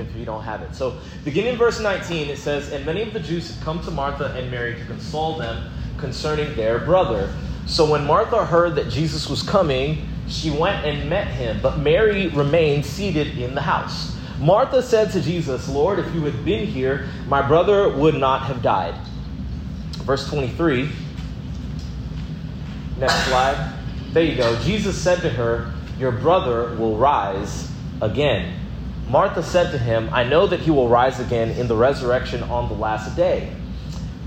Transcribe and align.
if 0.00 0.16
you 0.16 0.24
don't 0.24 0.42
have 0.42 0.62
it. 0.62 0.74
So, 0.74 0.98
beginning 1.24 1.52
in 1.52 1.58
verse 1.58 1.80
19, 1.80 2.28
it 2.28 2.38
says, 2.38 2.72
And 2.72 2.84
many 2.84 3.02
of 3.02 3.12
the 3.12 3.20
Jews 3.20 3.54
had 3.54 3.64
come 3.64 3.80
to 3.84 3.90
Martha 3.90 4.34
and 4.36 4.50
Mary 4.50 4.74
to 4.74 4.84
console 4.86 5.38
them 5.38 5.70
concerning 5.98 6.54
their 6.56 6.78
brother. 6.78 7.32
So, 7.66 7.90
when 7.90 8.04
Martha 8.06 8.44
heard 8.44 8.74
that 8.76 8.88
Jesus 8.88 9.28
was 9.28 9.42
coming, 9.42 10.08
she 10.26 10.50
went 10.50 10.84
and 10.86 11.08
met 11.10 11.28
him, 11.28 11.60
but 11.62 11.78
Mary 11.78 12.28
remained 12.28 12.86
seated 12.86 13.38
in 13.38 13.54
the 13.54 13.60
house. 13.60 14.16
Martha 14.40 14.82
said 14.82 15.10
to 15.12 15.20
Jesus, 15.20 15.68
Lord, 15.68 15.98
if 15.98 16.14
you 16.14 16.22
had 16.22 16.44
been 16.44 16.66
here, 16.66 17.08
my 17.26 17.46
brother 17.46 17.94
would 17.94 18.14
not 18.14 18.42
have 18.46 18.62
died. 18.62 18.94
Verse 19.98 20.28
23. 20.28 20.88
Next 22.98 23.26
slide. 23.26 23.74
There 24.12 24.24
you 24.24 24.36
go. 24.36 24.60
Jesus 24.62 24.96
said 25.00 25.20
to 25.20 25.30
her, 25.30 25.72
Your 25.98 26.12
brother 26.12 26.74
will 26.76 26.96
rise 26.96 27.70
again. 28.00 28.59
Martha 29.10 29.42
said 29.42 29.72
to 29.72 29.78
him, 29.78 30.08
I 30.12 30.22
know 30.22 30.46
that 30.46 30.60
he 30.60 30.70
will 30.70 30.88
rise 30.88 31.18
again 31.18 31.50
in 31.50 31.66
the 31.66 31.74
resurrection 31.74 32.44
on 32.44 32.68
the 32.68 32.76
last 32.76 33.16
day. 33.16 33.52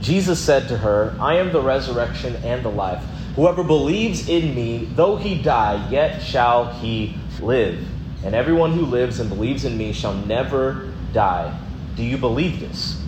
Jesus 0.02 0.38
said 0.38 0.68
to 0.68 0.78
her, 0.78 1.16
I 1.22 1.36
am 1.36 1.54
the 1.54 1.62
resurrection 1.62 2.36
and 2.44 2.66
the 2.66 2.70
life. 2.70 3.02
Whoever 3.38 3.64
believes 3.64 4.28
in 4.28 4.54
me, 4.54 4.90
though 4.94 5.16
he 5.16 5.42
die, 5.42 5.90
yet 5.90 6.22
shall 6.22 6.74
he 6.74 7.16
live. 7.40 7.82
And 8.26 8.36
everyone 8.36 8.74
who 8.74 8.86
lives 8.86 9.22
and 9.22 9.30
believes 9.30 9.64
in 9.64 9.78
me 9.78 9.94
shall 9.94 10.16
never 10.16 10.92
die. 11.14 11.58
Do 11.96 12.04
you 12.04 12.18
believe 12.18 12.60
this? 12.60 13.02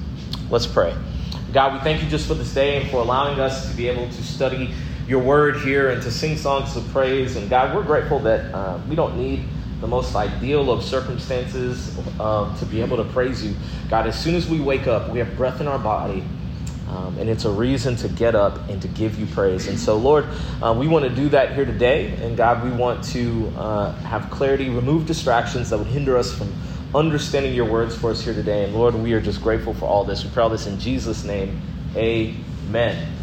Let's 0.50 0.66
pray. 0.66 0.96
God, 1.52 1.74
we 1.74 1.80
thank 1.80 2.02
you 2.02 2.08
just 2.10 2.26
for 2.26 2.36
this 2.36 2.54
day 2.54 2.82
and 2.82 2.90
for 2.90 3.02
allowing 3.02 3.42
us 3.42 3.70
to 3.70 3.76
be 3.76 3.90
able 3.90 4.08
to 4.08 4.24
study 4.24 4.74
your 5.10 5.22
word 5.22 5.58
here 5.58 5.90
and 5.90 6.02
to 6.04 6.10
sing 6.10 6.38
songs 6.38 6.74
of 6.78 6.88
praise. 6.94 7.36
And 7.36 7.50
God, 7.50 7.76
we're 7.76 7.84
grateful 7.84 8.20
that 8.20 8.54
uh, 8.54 8.80
we 8.88 8.96
don't 8.96 9.18
need 9.18 9.44
the 9.82 9.88
most 9.88 10.16
ideal 10.16 10.72
of 10.72 10.84
circumstances 10.84 11.98
uh, 12.20 12.56
to 12.58 12.66
be 12.66 12.82
able 12.82 12.98
to 12.98 13.04
praise 13.06 13.44
you. 13.44 13.56
God, 13.90 14.08
as 14.08 14.20
soon 14.20 14.36
as 14.36 14.48
we 14.48 14.60
wake 14.60 14.88
up, 14.88 15.10
we 15.10 15.20
have 15.20 15.36
breath 15.36 15.62
in 15.62 15.68
our 15.68 15.80
body. 15.80 16.24
Um, 16.90 17.18
and 17.18 17.30
it's 17.30 17.46
a 17.46 17.52
reason 17.52 17.96
to 17.98 18.08
get 18.08 18.36
up 18.36 18.70
and 18.70 18.82
to 18.82 18.88
give 18.88 19.20
you 19.20 19.26
praise. 19.26 19.68
And 19.68 19.78
so, 19.78 19.98
Lord, 19.98 20.28
uh, 20.62 20.74
we 20.78 20.88
want 20.88 21.04
to 21.04 21.10
do 21.10 21.30
that 21.30 21.56
here 21.56 21.66
today. 21.66 22.16
And 22.22 22.38
God, 22.38 22.64
we 22.64 22.72
want 22.72 23.04
to 23.06 23.52
uh, 23.58 23.92
have 24.04 24.30
clarity, 24.30 24.70
remove 24.70 25.06
distractions 25.08 25.72
that 25.72 25.78
would 25.78 25.88
hinder 25.88 26.16
us 26.16 26.34
from 26.34 26.54
understanding 26.94 27.54
your 27.54 27.66
words 27.66 27.96
for 27.96 28.12
us 28.12 28.24
here 28.24 28.34
today. 28.34 28.64
And 28.66 28.74
Lord, 28.74 28.96
we 28.96 29.14
are 29.14 29.22
just 29.22 29.42
grateful 29.42 29.74
for 29.74 29.86
all 29.86 30.06
this. 30.06 30.24
We 30.24 30.30
pray 30.30 30.44
all 30.44 30.50
this 30.50 30.68
in 30.68 30.80
Jesus' 30.80 31.24
name. 31.24 31.60
Amen. 31.96 33.15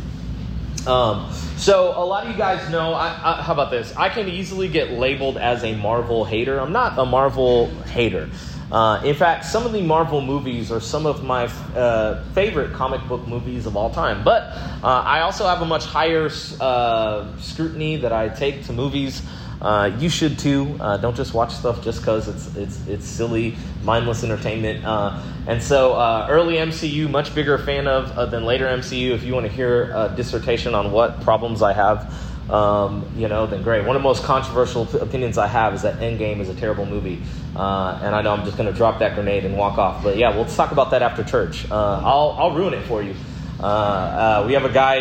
Um, 0.86 1.32
so 1.56 1.94
a 1.96 2.04
lot 2.04 2.24
of 2.24 2.32
you 2.32 2.36
guys 2.36 2.68
know. 2.70 2.92
I, 2.92 3.08
I, 3.08 3.42
how 3.42 3.52
about 3.52 3.70
this? 3.70 3.94
I 3.96 4.08
can 4.08 4.28
easily 4.28 4.68
get 4.68 4.90
labeled 4.90 5.36
as 5.36 5.62
a 5.62 5.74
Marvel 5.76 6.24
hater. 6.24 6.58
I'm 6.58 6.72
not 6.72 6.98
a 6.98 7.04
Marvel 7.04 7.68
hater. 7.86 8.28
Uh, 8.72 9.02
in 9.04 9.14
fact, 9.14 9.44
some 9.44 9.66
of 9.66 9.72
the 9.72 9.82
Marvel 9.82 10.22
movies 10.22 10.72
are 10.72 10.80
some 10.80 11.04
of 11.04 11.22
my 11.22 11.44
uh, 11.76 12.24
favorite 12.32 12.72
comic 12.72 13.06
book 13.06 13.28
movies 13.28 13.66
of 13.66 13.76
all 13.76 13.90
time. 13.90 14.24
But 14.24 14.44
uh, 14.82 14.86
I 15.04 15.20
also 15.20 15.46
have 15.46 15.60
a 15.60 15.66
much 15.66 15.84
higher 15.84 16.30
uh, 16.58 17.36
scrutiny 17.38 17.96
that 17.96 18.12
I 18.12 18.30
take 18.30 18.64
to 18.66 18.72
movies. 18.72 19.22
Uh, 19.62 19.96
you 20.00 20.08
should 20.08 20.38
too. 20.40 20.76
Uh, 20.80 20.96
don't 20.96 21.14
just 21.14 21.34
watch 21.34 21.54
stuff 21.54 21.82
just 21.84 22.00
because 22.00 22.26
it's 22.26 22.56
it's 22.56 22.86
it's 22.88 23.06
silly, 23.06 23.54
mindless 23.84 24.24
entertainment. 24.24 24.84
Uh, 24.84 25.22
and 25.46 25.62
so, 25.62 25.92
uh, 25.92 26.26
early 26.28 26.56
MCU, 26.56 27.08
much 27.08 27.32
bigger 27.32 27.56
fan 27.58 27.86
of 27.86 28.10
uh, 28.10 28.26
than 28.26 28.44
later 28.44 28.66
MCU. 28.66 29.12
If 29.12 29.22
you 29.22 29.32
want 29.32 29.46
to 29.46 29.52
hear 29.52 29.92
a 29.94 30.12
dissertation 30.16 30.74
on 30.74 30.90
what 30.90 31.20
problems 31.20 31.62
I 31.62 31.74
have, 31.74 32.12
um, 32.50 33.08
you 33.16 33.28
know, 33.28 33.46
then 33.46 33.62
great. 33.62 33.86
One 33.86 33.94
of 33.94 34.02
the 34.02 34.08
most 34.08 34.24
controversial 34.24 34.82
opinions 34.96 35.38
I 35.38 35.46
have 35.46 35.74
is 35.74 35.82
that 35.82 36.00
Endgame 36.00 36.40
is 36.40 36.48
a 36.48 36.54
terrible 36.54 36.84
movie. 36.84 37.22
Uh, 37.54 38.00
and 38.02 38.16
I 38.16 38.22
know 38.22 38.32
I'm 38.32 38.44
just 38.44 38.56
going 38.56 38.70
to 38.70 38.76
drop 38.76 38.98
that 38.98 39.14
grenade 39.14 39.44
and 39.44 39.56
walk 39.56 39.78
off. 39.78 40.02
But 40.02 40.16
yeah, 40.16 40.34
we'll 40.34 40.46
talk 40.46 40.72
about 40.72 40.90
that 40.90 41.02
after 41.02 41.22
church. 41.22 41.70
I'll 41.70 42.34
I'll 42.36 42.56
ruin 42.56 42.74
it 42.74 42.82
for 42.86 43.00
you. 43.00 43.12
we 43.60 44.54
have 44.54 44.64
a 44.64 44.72
guy 44.72 44.96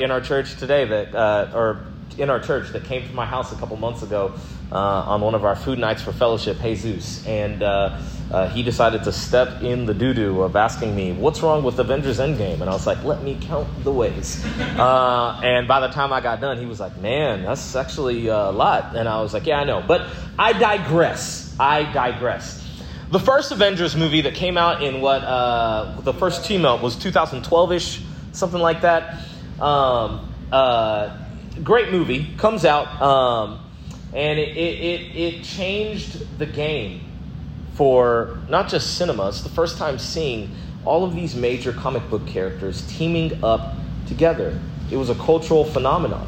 in 0.00 0.10
our 0.10 0.20
church 0.20 0.56
today 0.58 0.84
that, 0.84 1.54
or 1.54 1.86
in 2.20 2.30
our 2.30 2.40
church 2.40 2.70
that 2.70 2.84
came 2.84 3.06
to 3.06 3.14
my 3.14 3.26
house 3.26 3.52
a 3.52 3.56
couple 3.56 3.76
months 3.76 4.02
ago 4.02 4.32
uh, 4.70 4.76
on 4.76 5.20
one 5.20 5.34
of 5.34 5.44
our 5.44 5.56
food 5.56 5.78
nights 5.78 6.02
for 6.02 6.12
fellowship, 6.12 6.58
Jesus. 6.60 7.26
And 7.26 7.62
uh, 7.62 8.00
uh, 8.30 8.48
he 8.50 8.62
decided 8.62 9.02
to 9.04 9.12
step 9.12 9.62
in 9.62 9.86
the 9.86 9.94
doo 9.94 10.14
doo 10.14 10.42
of 10.42 10.54
asking 10.54 10.94
me, 10.94 11.12
What's 11.12 11.42
wrong 11.42 11.64
with 11.64 11.78
Avengers 11.78 12.18
Endgame? 12.18 12.60
And 12.60 12.64
I 12.64 12.72
was 12.72 12.86
like, 12.86 13.02
Let 13.02 13.22
me 13.22 13.38
count 13.40 13.68
the 13.84 13.92
ways. 13.92 14.44
Uh, 14.80 15.38
and 15.44 15.68
by 15.68 15.80
the 15.80 15.88
time 15.88 16.10
I 16.10 16.22
got 16.22 16.40
done, 16.40 16.56
he 16.56 16.64
was 16.64 16.80
like, 16.80 16.96
Man, 16.98 17.42
that's 17.42 17.76
actually 17.76 18.28
a 18.28 18.50
lot. 18.50 18.96
And 18.96 19.08
I 19.08 19.20
was 19.20 19.34
like, 19.34 19.46
Yeah, 19.46 19.60
I 19.60 19.64
know. 19.64 19.84
But 19.86 20.08
I 20.38 20.52
digress. 20.52 21.54
I 21.58 21.82
digress. 21.92 22.60
The 23.10 23.18
first 23.18 23.50
Avengers 23.50 23.96
movie 23.96 24.20
that 24.22 24.34
came 24.34 24.56
out 24.56 24.82
in 24.82 25.00
what 25.00 25.22
uh, 25.22 26.00
the 26.02 26.14
first 26.14 26.44
team 26.44 26.64
up 26.64 26.80
was 26.80 26.96
2012 26.96 27.72
ish, 27.72 28.02
something 28.32 28.60
like 28.60 28.82
that. 28.82 29.24
Um, 29.60 30.32
uh, 30.52 31.16
great 31.62 31.90
movie 31.90 32.28
comes 32.36 32.64
out, 32.64 33.00
um, 33.00 33.60
and 34.14 34.38
it, 34.38 34.56
it, 34.56 35.16
it, 35.16 35.44
changed 35.44 36.38
the 36.38 36.46
game 36.46 37.00
for 37.74 38.38
not 38.48 38.68
just 38.68 38.96
cinema. 38.96 39.28
It's 39.28 39.42
the 39.42 39.48
first 39.50 39.78
time 39.78 39.98
seeing 39.98 40.50
all 40.84 41.04
of 41.04 41.14
these 41.14 41.34
major 41.34 41.72
comic 41.72 42.08
book 42.10 42.26
characters 42.26 42.86
teaming 42.88 43.42
up 43.44 43.74
together. 44.06 44.58
It 44.90 44.96
was 44.96 45.10
a 45.10 45.14
cultural 45.14 45.64
phenomenon. 45.64 46.26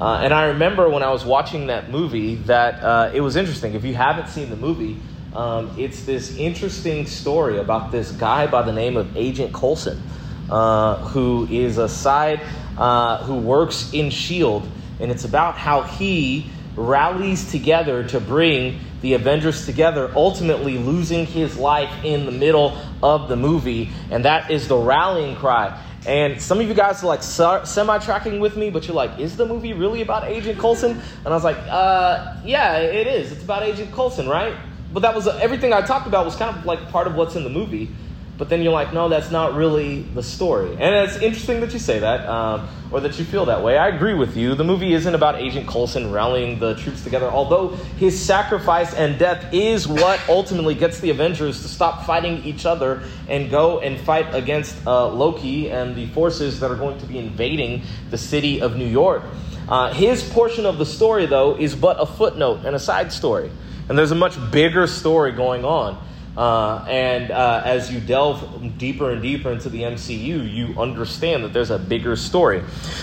Uh, 0.00 0.20
and 0.22 0.34
I 0.34 0.46
remember 0.46 0.88
when 0.88 1.02
I 1.02 1.10
was 1.10 1.24
watching 1.24 1.68
that 1.68 1.90
movie 1.90 2.34
that 2.46 2.82
uh, 2.82 3.12
it 3.14 3.20
was 3.20 3.36
interesting. 3.36 3.74
If 3.74 3.84
you 3.84 3.94
haven't 3.94 4.28
seen 4.28 4.50
the 4.50 4.56
movie, 4.56 4.96
um, 5.34 5.74
it's 5.78 6.04
this 6.04 6.36
interesting 6.36 7.06
story 7.06 7.58
about 7.58 7.92
this 7.92 8.10
guy 8.12 8.46
by 8.46 8.62
the 8.62 8.72
name 8.72 8.96
of 8.96 9.16
Agent 9.16 9.54
Coulson, 9.54 10.02
uh, 10.50 10.96
who 10.96 11.46
is 11.50 11.78
a 11.78 11.88
side 11.88 12.40
uh, 12.78 13.24
who 13.24 13.36
works 13.36 13.92
in 13.92 14.06
S.H.I.E.L.D., 14.06 14.68
and 15.00 15.10
it's 15.10 15.24
about 15.24 15.56
how 15.56 15.82
he 15.82 16.46
rallies 16.76 17.50
together 17.50 18.04
to 18.08 18.20
bring 18.20 18.78
the 19.00 19.14
Avengers 19.14 19.66
together, 19.66 20.10
ultimately 20.14 20.78
losing 20.78 21.26
his 21.26 21.56
life 21.56 21.92
in 22.04 22.24
the 22.24 22.32
middle 22.32 22.78
of 23.02 23.28
the 23.28 23.36
movie. 23.36 23.90
And 24.10 24.24
that 24.24 24.50
is 24.50 24.68
the 24.68 24.76
rallying 24.76 25.36
cry. 25.36 25.78
And 26.06 26.40
some 26.40 26.60
of 26.60 26.66
you 26.66 26.74
guys 26.74 27.02
are 27.02 27.06
like 27.06 27.22
semi 27.22 27.98
tracking 27.98 28.40
with 28.40 28.56
me, 28.56 28.70
but 28.70 28.86
you're 28.86 28.96
like, 28.96 29.18
is 29.20 29.36
the 29.36 29.46
movie 29.46 29.72
really 29.72 30.02
about 30.02 30.24
Agent 30.24 30.58
Coulson? 30.58 30.92
And 30.92 31.26
I 31.26 31.30
was 31.30 31.44
like, 31.44 31.58
uh, 31.68 32.36
yeah, 32.44 32.78
it 32.78 33.06
is. 33.06 33.30
It's 33.30 33.42
about 33.42 33.62
Agent 33.62 33.92
Coulson, 33.92 34.28
right? 34.28 34.54
But 34.92 35.00
that 35.00 35.14
was 35.14 35.26
everything 35.26 35.72
I 35.72 35.80
talked 35.80 36.06
about 36.06 36.24
was 36.24 36.36
kind 36.36 36.56
of 36.56 36.64
like 36.64 36.90
part 36.90 37.06
of 37.06 37.14
what's 37.14 37.36
in 37.36 37.44
the 37.44 37.50
movie. 37.50 37.94
But 38.38 38.48
then 38.48 38.62
you're 38.62 38.72
like, 38.72 38.92
no, 38.94 39.08
that's 39.08 39.30
not 39.30 39.54
really 39.54 40.02
the 40.02 40.22
story. 40.22 40.70
And 40.70 40.94
it's 40.94 41.16
interesting 41.16 41.60
that 41.60 41.72
you 41.72 41.78
say 41.78 41.98
that, 41.98 42.26
um, 42.26 42.66
or 42.90 43.00
that 43.00 43.18
you 43.18 43.24
feel 43.24 43.44
that 43.44 43.62
way. 43.62 43.76
I 43.76 43.88
agree 43.88 44.14
with 44.14 44.36
you. 44.36 44.54
The 44.54 44.64
movie 44.64 44.94
isn't 44.94 45.14
about 45.14 45.36
Agent 45.36 45.68
Coulson 45.68 46.10
rallying 46.10 46.58
the 46.58 46.74
troops 46.74 47.04
together, 47.04 47.26
although 47.26 47.68
his 47.98 48.18
sacrifice 48.18 48.94
and 48.94 49.18
death 49.18 49.52
is 49.52 49.86
what 49.86 50.20
ultimately 50.28 50.74
gets 50.74 50.98
the 51.00 51.10
Avengers 51.10 51.60
to 51.62 51.68
stop 51.68 52.06
fighting 52.06 52.42
each 52.44 52.64
other 52.64 53.02
and 53.28 53.50
go 53.50 53.80
and 53.80 54.00
fight 54.00 54.34
against 54.34 54.86
uh, 54.86 55.08
Loki 55.08 55.70
and 55.70 55.94
the 55.94 56.06
forces 56.08 56.58
that 56.60 56.70
are 56.70 56.76
going 56.76 56.98
to 57.00 57.06
be 57.06 57.18
invading 57.18 57.82
the 58.10 58.18
city 58.18 58.62
of 58.62 58.76
New 58.76 58.88
York. 58.88 59.22
Uh, 59.68 59.92
his 59.92 60.28
portion 60.30 60.66
of 60.66 60.78
the 60.78 60.86
story, 60.86 61.26
though, 61.26 61.56
is 61.56 61.74
but 61.74 62.00
a 62.00 62.06
footnote 62.06 62.64
and 62.64 62.74
a 62.74 62.78
side 62.78 63.12
story. 63.12 63.50
And 63.88 63.98
there's 63.98 64.10
a 64.10 64.16
much 64.16 64.36
bigger 64.50 64.86
story 64.86 65.32
going 65.32 65.64
on. 65.64 66.02
Uh, 66.36 66.84
and 66.88 67.30
uh, 67.30 67.62
as 67.64 67.92
you 67.92 68.00
delve 68.00 68.78
deeper 68.78 69.10
and 69.10 69.20
deeper 69.20 69.50
into 69.50 69.68
the 69.68 69.82
MCU, 69.82 70.50
you 70.50 70.74
understand 70.80 71.44
that 71.44 71.52
there's 71.52 71.70
a 71.70 71.78
bigger 71.78 72.16
story. 72.16 72.60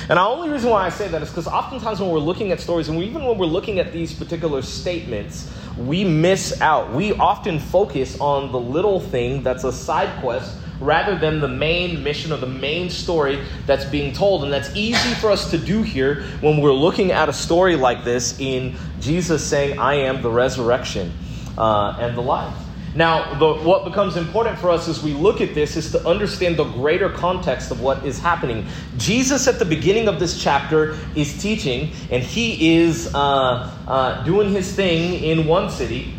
And 0.09 0.17
the 0.17 0.21
only 0.21 0.49
reason 0.49 0.71
why 0.71 0.85
I 0.85 0.89
say 0.89 1.07
that 1.09 1.21
is 1.21 1.29
because 1.29 1.47
oftentimes 1.47 1.99
when 1.99 2.09
we're 2.09 2.19
looking 2.19 2.51
at 2.51 2.59
stories, 2.59 2.89
and 2.89 3.01
even 3.03 3.23
when 3.23 3.37
we're 3.37 3.45
looking 3.45 3.79
at 3.79 3.93
these 3.93 4.13
particular 4.13 4.63
statements, 4.63 5.51
we 5.77 6.03
miss 6.03 6.59
out. 6.59 6.91
We 6.93 7.13
often 7.13 7.59
focus 7.59 8.19
on 8.19 8.51
the 8.51 8.59
little 8.59 8.99
thing 8.99 9.43
that's 9.43 9.63
a 9.63 9.71
side 9.71 10.21
quest 10.21 10.57
rather 10.79 11.17
than 11.17 11.39
the 11.39 11.47
main 11.47 12.01
mission 12.03 12.31
or 12.31 12.37
the 12.37 12.47
main 12.47 12.89
story 12.89 13.43
that's 13.65 13.85
being 13.85 14.13
told. 14.13 14.43
And 14.43 14.51
that's 14.51 14.75
easy 14.75 15.13
for 15.15 15.29
us 15.29 15.51
to 15.51 15.57
do 15.57 15.83
here 15.83 16.23
when 16.41 16.61
we're 16.61 16.73
looking 16.73 17.11
at 17.11 17.29
a 17.29 17.33
story 17.33 17.75
like 17.75 18.03
this 18.03 18.39
in 18.39 18.75
Jesus 18.99 19.45
saying, 19.45 19.77
I 19.77 19.95
am 19.95 20.21
the 20.21 20.31
resurrection 20.31 21.11
uh, 21.57 21.97
and 21.99 22.17
the 22.17 22.21
life. 22.21 22.55
Now, 22.99 23.33
the, 23.35 23.53
what 23.53 23.85
becomes 23.85 24.17
important 24.17 24.59
for 24.59 24.69
us 24.69 24.89
as 24.89 25.01
we 25.01 25.13
look 25.13 25.39
at 25.39 25.55
this 25.55 25.77
is 25.77 25.89
to 25.93 26.05
understand 26.05 26.57
the 26.57 26.65
greater 26.65 27.09
context 27.09 27.71
of 27.71 27.79
what 27.79 28.05
is 28.05 28.19
happening. 28.19 28.67
Jesus, 28.97 29.47
at 29.47 29.57
the 29.57 29.63
beginning 29.63 30.09
of 30.09 30.19
this 30.19 30.43
chapter, 30.43 30.97
is 31.15 31.41
teaching, 31.41 31.93
and 32.11 32.21
he 32.21 32.77
is 32.77 33.15
uh, 33.15 33.71
uh, 33.87 34.21
doing 34.25 34.51
his 34.51 34.75
thing 34.75 35.23
in 35.23 35.47
one 35.47 35.69
city. 35.69 36.13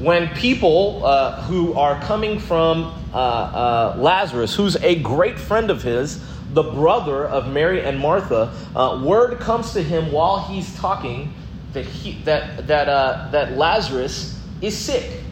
When 0.00 0.28
people 0.30 1.06
uh, 1.06 1.42
who 1.42 1.74
are 1.74 2.00
coming 2.02 2.40
from 2.40 2.92
uh, 3.14 3.16
uh, 3.16 3.96
Lazarus, 3.96 4.52
who's 4.52 4.74
a 4.82 4.96
great 4.96 5.38
friend 5.38 5.70
of 5.70 5.84
his, 5.84 6.20
the 6.54 6.64
brother 6.64 7.26
of 7.26 7.52
Mary 7.52 7.82
and 7.82 8.00
Martha, 8.00 8.52
uh, 8.74 9.00
word 9.00 9.38
comes 9.38 9.72
to 9.74 9.80
him 9.80 10.10
while 10.10 10.40
he's 10.40 10.76
talking 10.76 11.32
that, 11.72 11.84
he, 11.84 12.20
that, 12.24 12.66
that, 12.66 13.30
that 13.30 13.52
Lazarus 13.52 14.36
is 14.60 14.76
sick. 14.76 15.22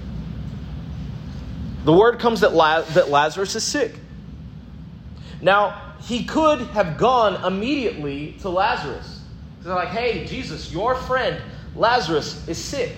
The 1.85 1.93
word 1.93 2.19
comes 2.19 2.41
that, 2.41 2.55
La- 2.55 2.81
that 2.81 3.11
Lazarus 3.11 3.55
is 3.55 3.65
sick. 3.65 3.95
Now, 5.41 5.95
he 6.01 6.25
could 6.25 6.61
have 6.69 6.97
gone 6.99 7.45
immediately 7.45 8.37
to 8.41 8.49
Lazarus. 8.49 9.21
They're 9.61 9.75
like, 9.75 9.89
hey, 9.89 10.27
Jesus, 10.27 10.73
your 10.73 10.95
friend 10.95 11.41
Lazarus 11.77 12.47
is 12.49 12.59
sick. 12.59 12.93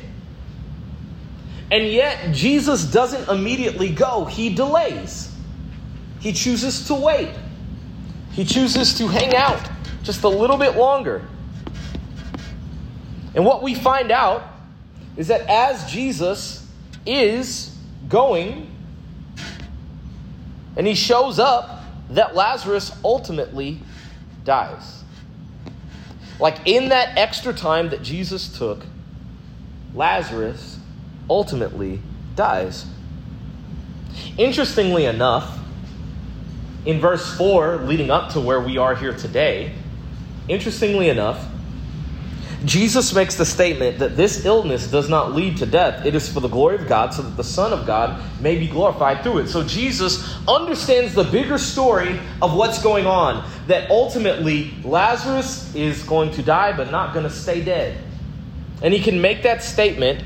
And 1.71 1.89
yet, 1.89 2.33
Jesus 2.33 2.85
doesn't 2.85 3.29
immediately 3.29 3.91
go, 3.91 4.25
he 4.25 4.55
delays. 4.55 5.33
He 6.21 6.33
chooses 6.33 6.87
to 6.87 6.95
wait, 6.95 7.31
he 8.33 8.45
chooses 8.45 8.97
to 8.99 9.09
hang 9.09 9.35
out 9.35 9.61
just 10.03 10.23
a 10.23 10.29
little 10.29 10.57
bit 10.57 10.77
longer. 10.77 11.27
And 13.35 13.45
what 13.45 13.63
we 13.63 13.75
find 13.75 14.11
out 14.11 14.45
is 15.17 15.29
that 15.29 15.43
as 15.49 15.91
Jesus 15.91 16.67
is 17.05 17.77
going 18.09 18.71
and 20.77 20.87
he 20.87 20.95
shows 20.95 21.39
up, 21.39 21.83
that 22.11 22.35
Lazarus 22.35 22.93
ultimately 23.05 23.81
dies. 24.45 25.03
Like 26.39 26.59
in 26.67 26.91
that 26.91 27.17
extra 27.19 27.53
time 27.53 27.89
that 27.91 28.03
Jesus 28.03 28.57
took, 28.57 28.85
Lazarus 29.95 30.79
ultimately 31.29 32.01
dies. 32.35 32.87
Interestingly 34.39 35.07
enough, 35.07 35.59
in 36.85 37.01
verse 37.01 37.37
4, 37.37 37.79
leading 37.79 38.11
up 38.11 38.33
to 38.33 38.41
where 38.41 38.61
we 38.61 38.79
are 38.79 38.95
here 38.95 39.13
today, 39.13 39.73
interestingly 40.49 41.09
enough, 41.09 41.45
Jesus 42.67 43.15
makes 43.15 43.37
the 43.37 43.47
statement 43.47 44.01
that 44.01 44.17
this 44.17 44.45
illness 44.45 44.91
does 44.91 45.09
not 45.09 45.33
lead 45.33 45.57
to 45.59 45.67
death. 45.67 46.05
It 46.05 46.17
is 46.17 46.29
for 46.29 46.41
the 46.41 46.49
glory 46.49 46.75
of 46.75 46.89
God, 46.89 47.15
so 47.15 47.23
that 47.23 47.37
the 47.37 47.45
Son 47.45 47.73
of 47.73 47.87
God 47.87 48.21
may 48.41 48.59
be 48.59 48.67
glorified 48.67 49.23
through 49.23 49.39
it. 49.39 49.49
So 49.49 49.63
Jesus 49.63 50.37
understands 50.49 51.15
the 51.15 51.23
bigger 51.23 51.59
story 51.59 52.19
of 52.43 52.57
what's 52.57 52.83
going 52.83 53.07
on. 53.07 53.49
That 53.69 53.89
ultimately, 53.89 54.75
Lazarus 54.83 55.73
is 55.77 56.03
going 56.03 56.33
to 56.33 56.43
die, 56.43 56.77
but 56.77 56.91
not 56.91 57.15
going 57.15 57.25
to 57.25 57.31
stay 57.31 57.65
dead. 57.65 57.99
And 58.83 58.93
he 58.93 59.01
can 59.01 59.21
make 59.21 59.45
that 59.45 59.63
statement 59.63 60.25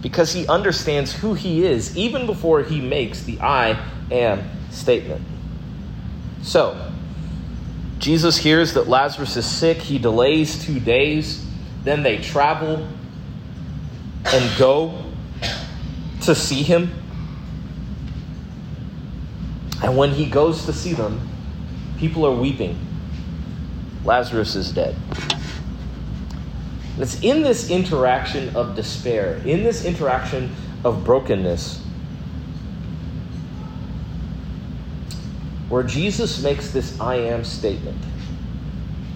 because 0.00 0.32
he 0.32 0.46
understands 0.46 1.12
who 1.12 1.34
he 1.34 1.64
is, 1.64 1.96
even 1.96 2.26
before 2.26 2.62
he 2.62 2.80
makes 2.80 3.24
the 3.24 3.40
I 3.40 3.84
am 4.12 4.48
statement. 4.70 5.22
So, 6.42 6.90
Jesus 7.98 8.36
hears 8.36 8.74
that 8.74 8.88
Lazarus 8.88 9.36
is 9.36 9.46
sick. 9.46 9.78
He 9.78 9.98
delays 9.98 10.64
two 10.64 10.78
days. 10.78 11.44
Then 11.84 12.02
they 12.02 12.18
travel 12.18 12.86
and 14.24 14.58
go 14.58 15.04
to 16.22 16.34
see 16.34 16.62
him. 16.62 16.92
And 19.82 19.96
when 19.96 20.10
he 20.10 20.26
goes 20.26 20.64
to 20.66 20.72
see 20.72 20.92
them, 20.92 21.28
people 21.98 22.24
are 22.24 22.34
weeping. 22.34 22.78
Lazarus 24.04 24.54
is 24.54 24.72
dead. 24.72 24.96
It's 26.98 27.20
in 27.22 27.42
this 27.42 27.70
interaction 27.70 28.54
of 28.54 28.76
despair, 28.76 29.40
in 29.44 29.64
this 29.64 29.84
interaction 29.84 30.54
of 30.84 31.04
brokenness, 31.04 31.82
where 35.68 35.82
Jesus 35.82 36.42
makes 36.42 36.70
this 36.70 37.00
I 37.00 37.16
am 37.16 37.44
statement 37.44 37.98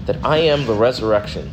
that 0.07 0.25
I 0.25 0.39
am 0.39 0.67
the 0.67 0.73
resurrection 0.73 1.51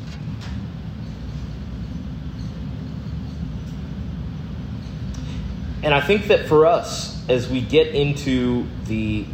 And 5.84 5.94
I 5.94 6.00
think 6.00 6.28
that 6.28 6.48
for 6.48 6.66
us, 6.66 7.28
as 7.30 7.50
we 7.50 7.60
get 7.60 7.88
into 7.88 8.66
the, 8.86 9.26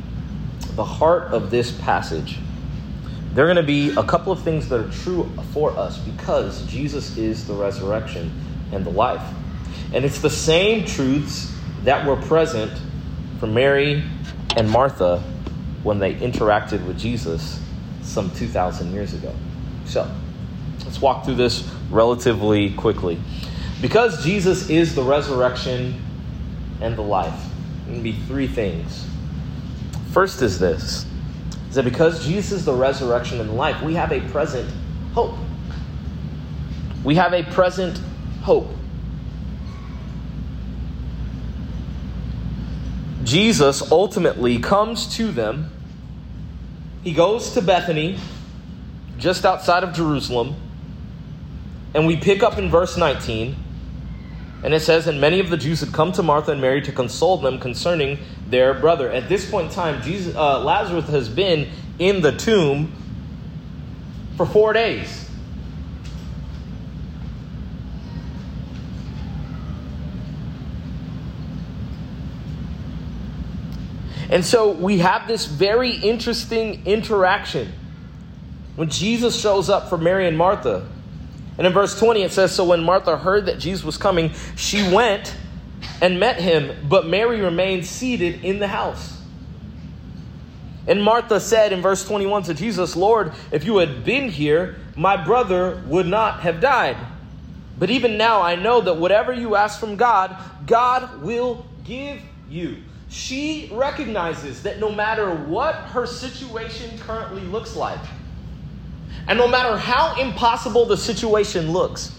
the 0.75 0.83
heart 0.83 1.31
of 1.31 1.51
this 1.51 1.71
passage, 1.71 2.39
there 3.33 3.45
are 3.45 3.47
going 3.47 3.57
to 3.57 3.63
be 3.63 3.91
a 3.91 4.03
couple 4.03 4.33
of 4.33 4.41
things 4.41 4.67
that 4.69 4.79
are 4.79 4.91
true 5.03 5.29
for 5.53 5.69
us 5.77 5.99
because 5.99 6.65
Jesus 6.65 7.17
is 7.17 7.45
the 7.45 7.53
resurrection 7.53 8.33
and 8.71 8.83
the 8.83 8.89
life. 8.89 9.21
And 9.93 10.03
it's 10.03 10.21
the 10.21 10.29
same 10.29 10.85
truths 10.85 11.55
that 11.83 12.05
were 12.05 12.15
present 12.15 12.71
for 13.39 13.45
Mary 13.45 14.03
and 14.57 14.67
Martha 14.67 15.23
when 15.83 15.99
they 15.99 16.15
interacted 16.15 16.85
with 16.87 16.97
Jesus 16.97 17.61
some 18.01 18.31
2,000 18.31 18.91
years 18.91 19.13
ago. 19.13 19.33
So, 19.85 20.11
let's 20.83 20.99
walk 20.99 21.25
through 21.25 21.35
this 21.35 21.69
relatively 21.91 22.73
quickly. 22.73 23.19
Because 23.81 24.23
Jesus 24.23 24.69
is 24.69 24.95
the 24.95 25.03
resurrection 25.03 26.01
and 26.81 26.95
the 26.95 27.01
life. 27.01 27.45
It 27.87 27.93
can 27.93 28.03
be 28.03 28.13
three 28.13 28.47
things. 28.47 29.07
First 30.11 30.41
is 30.41 30.59
this 30.59 31.05
is 31.69 31.75
that 31.75 31.85
because 31.85 32.25
Jesus 32.25 32.51
is 32.51 32.65
the 32.65 32.73
resurrection 32.73 33.39
and 33.39 33.55
life, 33.55 33.81
we 33.83 33.93
have 33.93 34.11
a 34.11 34.21
present 34.31 34.69
hope. 35.13 35.37
We 37.03 37.15
have 37.15 37.33
a 37.33 37.43
present 37.43 38.01
hope. 38.41 38.69
Jesus 43.23 43.91
ultimately 43.91 44.57
comes 44.57 45.15
to 45.17 45.31
them. 45.31 45.71
He 47.03 47.13
goes 47.13 47.53
to 47.53 47.61
Bethany, 47.61 48.17
just 49.19 49.45
outside 49.45 49.83
of 49.83 49.93
Jerusalem, 49.93 50.55
and 51.93 52.07
we 52.07 52.17
pick 52.17 52.41
up 52.41 52.57
in 52.57 52.69
verse 52.69 52.97
19 52.97 53.55
and 54.63 54.73
it 54.73 54.81
says, 54.81 55.07
And 55.07 55.21
many 55.21 55.39
of 55.39 55.49
the 55.49 55.57
Jews 55.57 55.79
had 55.79 55.93
come 55.93 56.11
to 56.13 56.23
Martha 56.23 56.51
and 56.51 56.61
Mary 56.61 56.81
to 56.81 56.91
console 56.91 57.37
them 57.37 57.59
concerning 57.59 58.19
their 58.47 58.73
brother. 58.73 59.09
At 59.11 59.29
this 59.29 59.49
point 59.49 59.67
in 59.67 59.73
time, 59.73 60.01
Jesus, 60.01 60.35
uh, 60.35 60.63
Lazarus 60.63 61.07
has 61.09 61.29
been 61.29 61.69
in 61.97 62.21
the 62.21 62.31
tomb 62.33 62.93
for 64.35 64.45
four 64.45 64.73
days. 64.73 65.29
And 74.29 74.45
so 74.45 74.71
we 74.71 74.99
have 74.99 75.27
this 75.27 75.45
very 75.47 75.91
interesting 75.91 76.85
interaction 76.85 77.71
when 78.75 78.89
Jesus 78.89 79.39
shows 79.39 79.69
up 79.69 79.89
for 79.89 79.97
Mary 79.97 80.27
and 80.27 80.37
Martha. 80.37 80.87
And 81.59 81.67
in 81.67 81.73
verse 81.73 81.99
20, 81.99 82.23
it 82.23 82.31
says 82.31 82.55
So 82.55 82.63
when 82.63 82.81
Martha 82.81 83.17
heard 83.17 83.47
that 83.47 83.59
Jesus 83.59 83.83
was 83.83 83.97
coming, 83.97 84.31
she 84.55 84.81
went 84.93 85.35
and 86.01 86.17
met 86.17 86.39
him, 86.39 86.87
but 86.87 87.05
Mary 87.05 87.41
remained 87.41 87.85
seated 87.85 88.45
in 88.45 88.59
the 88.59 88.67
house. 88.69 89.21
And 90.87 91.03
Martha 91.03 91.41
said 91.41 91.73
in 91.73 91.81
verse 91.81 92.07
21 92.07 92.43
to 92.43 92.53
Jesus, 92.53 92.95
Lord, 92.95 93.33
if 93.51 93.65
you 93.65 93.77
had 93.77 94.05
been 94.05 94.29
here, 94.29 94.77
my 94.95 95.21
brother 95.21 95.83
would 95.85 96.07
not 96.07 96.39
have 96.39 96.61
died. 96.61 96.95
But 97.77 97.89
even 97.89 98.17
now 98.17 98.41
I 98.41 98.55
know 98.55 98.79
that 98.79 98.95
whatever 98.95 99.33
you 99.33 99.55
ask 99.55 99.81
from 99.81 99.97
God, 99.97 100.37
God 100.65 101.21
will 101.21 101.65
give 101.83 102.21
you. 102.49 102.77
She 103.09 103.69
recognizes 103.73 104.63
that 104.63 104.79
no 104.79 104.89
matter 104.89 105.35
what 105.35 105.75
her 105.75 106.05
situation 106.05 106.97
currently 106.99 107.41
looks 107.41 107.75
like, 107.75 107.99
and 109.29 109.37
no 109.37 109.47
matter 109.47 109.77
how 109.77 110.19
impossible 110.19 110.87
the 110.87 110.97
situation 110.97 111.71
looks, 111.71 112.17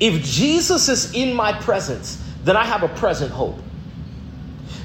if 0.00 0.24
Jesus 0.24 0.88
is 0.88 1.12
in 1.12 1.34
my 1.34 1.52
presence, 1.52 2.24
then 2.42 2.56
I 2.56 2.64
have 2.64 2.82
a 2.82 2.88
present 2.88 3.30
hope. 3.30 3.58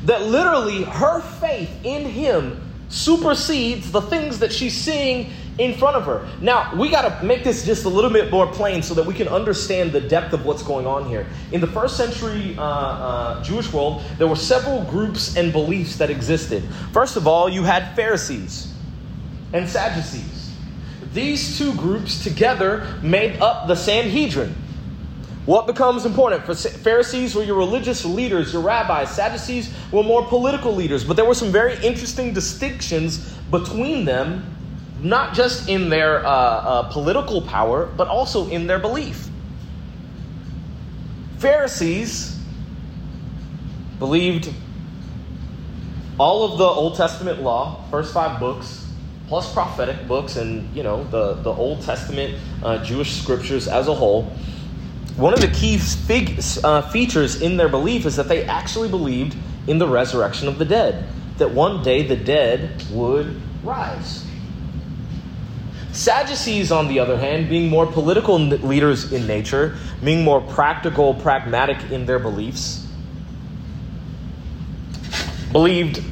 That 0.04 0.24
literally 0.24 0.84
her 0.84 1.22
faith 1.22 1.72
in 1.86 2.04
him 2.04 2.60
supersedes 2.90 3.94
the 3.94 4.02
things 4.02 4.40
that 4.40 4.52
she's 4.52 4.74
seeing 4.74 5.32
in 5.58 5.74
front 5.78 5.96
of 5.96 6.04
her. 6.04 6.28
Now, 6.42 6.76
we 6.76 6.90
got 6.90 7.20
to 7.20 7.26
make 7.26 7.46
this 7.46 7.66
just 7.66 7.86
a 7.86 7.90
little 7.90 8.10
bit 8.10 8.30
more 8.30 8.46
plain 8.46 8.82
so 8.82 8.94
that 8.96 9.06
we 9.06 9.14
can 9.14 9.30
understand 9.30 9.94
the 9.94 10.02
depth 10.02 10.34
of 10.34 10.46
what's 10.46 10.64
going 10.64 10.86
on 10.86 11.08
here. 11.08 11.26
In 11.54 11.62
the 11.62 11.68
first 11.68 11.96
century 11.96 12.58
uh, 12.58 12.62
uh, 12.62 13.44
Jewish 13.44 13.72
world, 13.72 14.04
there 14.18 14.28
were 14.28 14.36
several 14.36 14.84
groups 14.84 15.38
and 15.38 15.54
beliefs 15.54 15.96
that 15.96 16.10
existed. 16.10 16.62
First 16.92 17.16
of 17.16 17.26
all, 17.26 17.48
you 17.48 17.64
had 17.64 17.96
Pharisees 17.96 18.74
and 19.54 19.70
Sadducees. 19.70 20.33
These 21.14 21.60
two 21.60 21.74
groups 21.76 22.24
together 22.24 22.88
made 23.04 23.40
up 23.40 23.68
the 23.68 23.76
Sanhedrin. 23.76 24.56
What 25.46 25.68
becomes 25.68 26.06
important? 26.06 26.46
For 26.46 26.56
Pharisees 26.56 27.36
were 27.36 27.44
your 27.44 27.58
religious 27.58 28.06
leaders, 28.06 28.54
your 28.54 28.62
rabbis. 28.62 29.14
Sadducees 29.14 29.74
were 29.92 30.02
more 30.02 30.26
political 30.26 30.74
leaders. 30.74 31.04
But 31.04 31.16
there 31.18 31.26
were 31.26 31.36
some 31.36 31.52
very 31.52 31.76
interesting 31.86 32.34
distinctions 32.34 33.34
between 33.52 34.06
them, 34.06 34.46
not 35.02 35.36
just 35.36 35.68
in 35.68 35.90
their 35.90 36.26
uh, 36.26 36.30
uh, 36.30 36.92
political 36.94 37.42
power, 37.42 37.86
but 37.86 38.08
also 38.08 38.50
in 38.50 38.68
their 38.68 38.80
belief. 38.80 39.28
Pharisees 41.40 42.40
believed 44.00 44.52
all 46.18 46.52
of 46.52 46.58
the 46.58 46.64
Old 46.64 46.96
Testament 46.96 47.42
law, 47.42 47.84
first 47.92 48.14
five 48.14 48.40
books, 48.40 48.83
plus 49.34 49.52
prophetic 49.52 50.08
books 50.08 50.36
and 50.36 50.76
you 50.76 50.84
know 50.84 51.06
the, 51.06 51.34
the 51.42 51.52
Old 51.52 51.82
Testament 51.82 52.40
uh, 52.62 52.78
Jewish 52.84 53.20
scriptures 53.20 53.68
as 53.68 53.88
a 53.88 53.94
whole. 53.96 54.26
One 55.16 55.34
of 55.34 55.42
the 55.42 55.48
key 55.48 55.80
fig, 55.80 56.40
uh, 56.64 56.84
features 56.92 57.42
in 57.42 57.58
their 57.58 57.68
belief 57.68 58.06
is 58.06 58.16
that 58.18 58.28
they 58.28 58.46
actually 58.46 58.90
believed 58.90 59.36
in 59.66 59.80
the 59.80 59.88
resurrection 59.88 60.48
of 60.48 60.60
the 60.60 60.66
dead, 60.66 61.08
that 61.40 61.50
one 61.50 61.82
day 61.82 62.06
the 62.06 62.16
dead 62.16 62.84
would 62.92 63.42
rise. 63.64 64.24
Sadducees, 65.94 66.72
on 66.72 66.88
the 66.88 67.00
other 67.00 67.18
hand, 67.18 67.50
being 67.50 67.72
more 67.72 67.88
political 67.88 68.38
leaders 68.38 69.12
in 69.14 69.26
nature, 69.26 69.76
being 70.04 70.24
more 70.24 70.42
practical, 70.42 71.16
pragmatic 71.16 71.90
in 71.90 72.06
their 72.06 72.20
beliefs, 72.20 72.86
believed, 75.52 76.04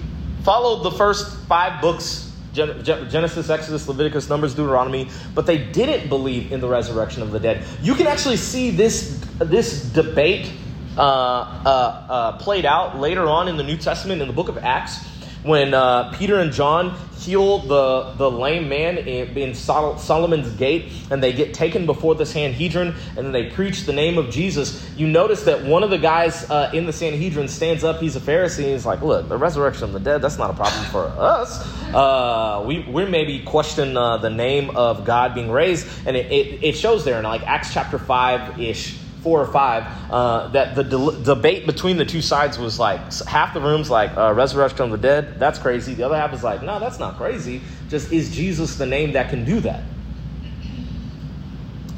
followed 0.41 0.81
the 0.81 0.97
first 0.97 1.37
five 1.41 1.79
books 1.81 2.30
Genesis, 2.53 3.49
Exodus, 3.49 3.87
Leviticus, 3.87 4.29
Numbers, 4.29 4.53
Deuteronomy, 4.55 5.09
but 5.33 5.45
they 5.45 5.57
didn't 5.57 6.09
believe 6.09 6.51
in 6.51 6.59
the 6.59 6.67
resurrection 6.67 7.21
of 7.21 7.31
the 7.31 7.39
dead. 7.39 7.63
You 7.81 7.95
can 7.95 8.07
actually 8.07 8.37
see 8.37 8.71
this, 8.71 9.25
this 9.39 9.83
debate 9.83 10.51
uh, 10.97 11.01
uh, 11.01 12.05
uh, 12.09 12.37
played 12.37 12.65
out 12.65 12.99
later 12.99 13.27
on 13.27 13.47
in 13.47 13.57
the 13.57 13.63
New 13.63 13.77
Testament 13.77 14.21
in 14.21 14.27
the 14.27 14.33
book 14.33 14.49
of 14.49 14.57
Acts 14.57 14.99
when 15.43 15.73
uh, 15.73 16.11
Peter 16.17 16.39
and 16.39 16.51
John 16.51 16.97
heal 17.17 17.59
the, 17.59 18.13
the 18.17 18.29
lame 18.29 18.67
man 18.67 18.97
in, 18.97 19.37
in 19.37 19.53
Sol- 19.53 19.97
Solomon's 19.97 20.51
gate 20.55 20.91
and 21.09 21.21
they 21.21 21.33
get 21.33 21.53
taken 21.53 21.85
before 21.85 22.15
the 22.15 22.25
Sanhedrin 22.25 22.95
and 23.15 23.17
then 23.17 23.31
they 23.31 23.49
preach 23.49 23.85
the 23.85 23.93
name 23.93 24.17
of 24.17 24.29
Jesus, 24.29 24.89
you 24.97 25.07
notice 25.07 25.43
that 25.43 25.63
one 25.63 25.83
of 25.83 25.89
the 25.89 25.97
guys 25.97 26.49
uh, 26.49 26.71
in 26.73 26.85
the 26.85 26.93
Sanhedrin 26.93 27.47
stands 27.47 27.83
up. 27.83 27.99
He's 27.99 28.15
a 28.15 28.19
Pharisee. 28.19 28.71
he's 28.71 28.85
like, 28.85 29.01
Look, 29.01 29.29
the 29.29 29.37
resurrection 29.37 29.85
of 29.85 29.93
the 29.93 29.99
dead, 29.99 30.21
that's 30.21 30.37
not 30.37 30.49
a 30.49 30.53
problem 30.53 30.83
for 30.85 31.05
us. 31.17 31.61
Uh, 31.93 32.63
we, 32.65 32.79
we 32.79 33.05
maybe 33.05 33.39
question 33.43 33.97
uh, 33.97 34.17
the 34.17 34.29
name 34.29 34.71
of 34.71 35.05
God 35.05 35.35
being 35.35 35.51
raised. 35.51 35.87
And 36.05 36.15
it, 36.15 36.31
it, 36.31 36.63
it 36.63 36.71
shows 36.73 37.03
there 37.05 37.17
in 37.17 37.23
like 37.23 37.43
Acts 37.43 37.73
chapter 37.73 37.99
5 37.99 38.59
ish 38.59 39.00
four 39.21 39.39
or 39.39 39.47
five, 39.47 39.85
uh, 40.11 40.47
that 40.49 40.75
the 40.75 40.83
de- 40.83 41.23
debate 41.23 41.65
between 41.65 41.97
the 41.97 42.05
two 42.05 42.21
sides 42.21 42.57
was 42.57 42.79
like 42.79 43.13
half 43.23 43.53
the 43.53 43.61
room's 43.61 43.89
like 43.89 44.15
uh, 44.17 44.33
resurrection 44.33 44.85
of 44.85 44.91
the 44.91 44.97
dead, 44.97 45.39
that's 45.39 45.59
crazy. 45.59 45.93
The 45.93 46.03
other 46.03 46.17
half 46.17 46.33
is 46.33 46.43
like, 46.43 46.63
no, 46.63 46.79
that's 46.79 46.99
not 46.99 47.17
crazy. 47.17 47.61
Just 47.89 48.11
is 48.11 48.33
Jesus 48.33 48.77
the 48.77 48.85
name 48.85 49.13
that 49.13 49.29
can 49.29 49.45
do 49.45 49.59
that? 49.61 49.83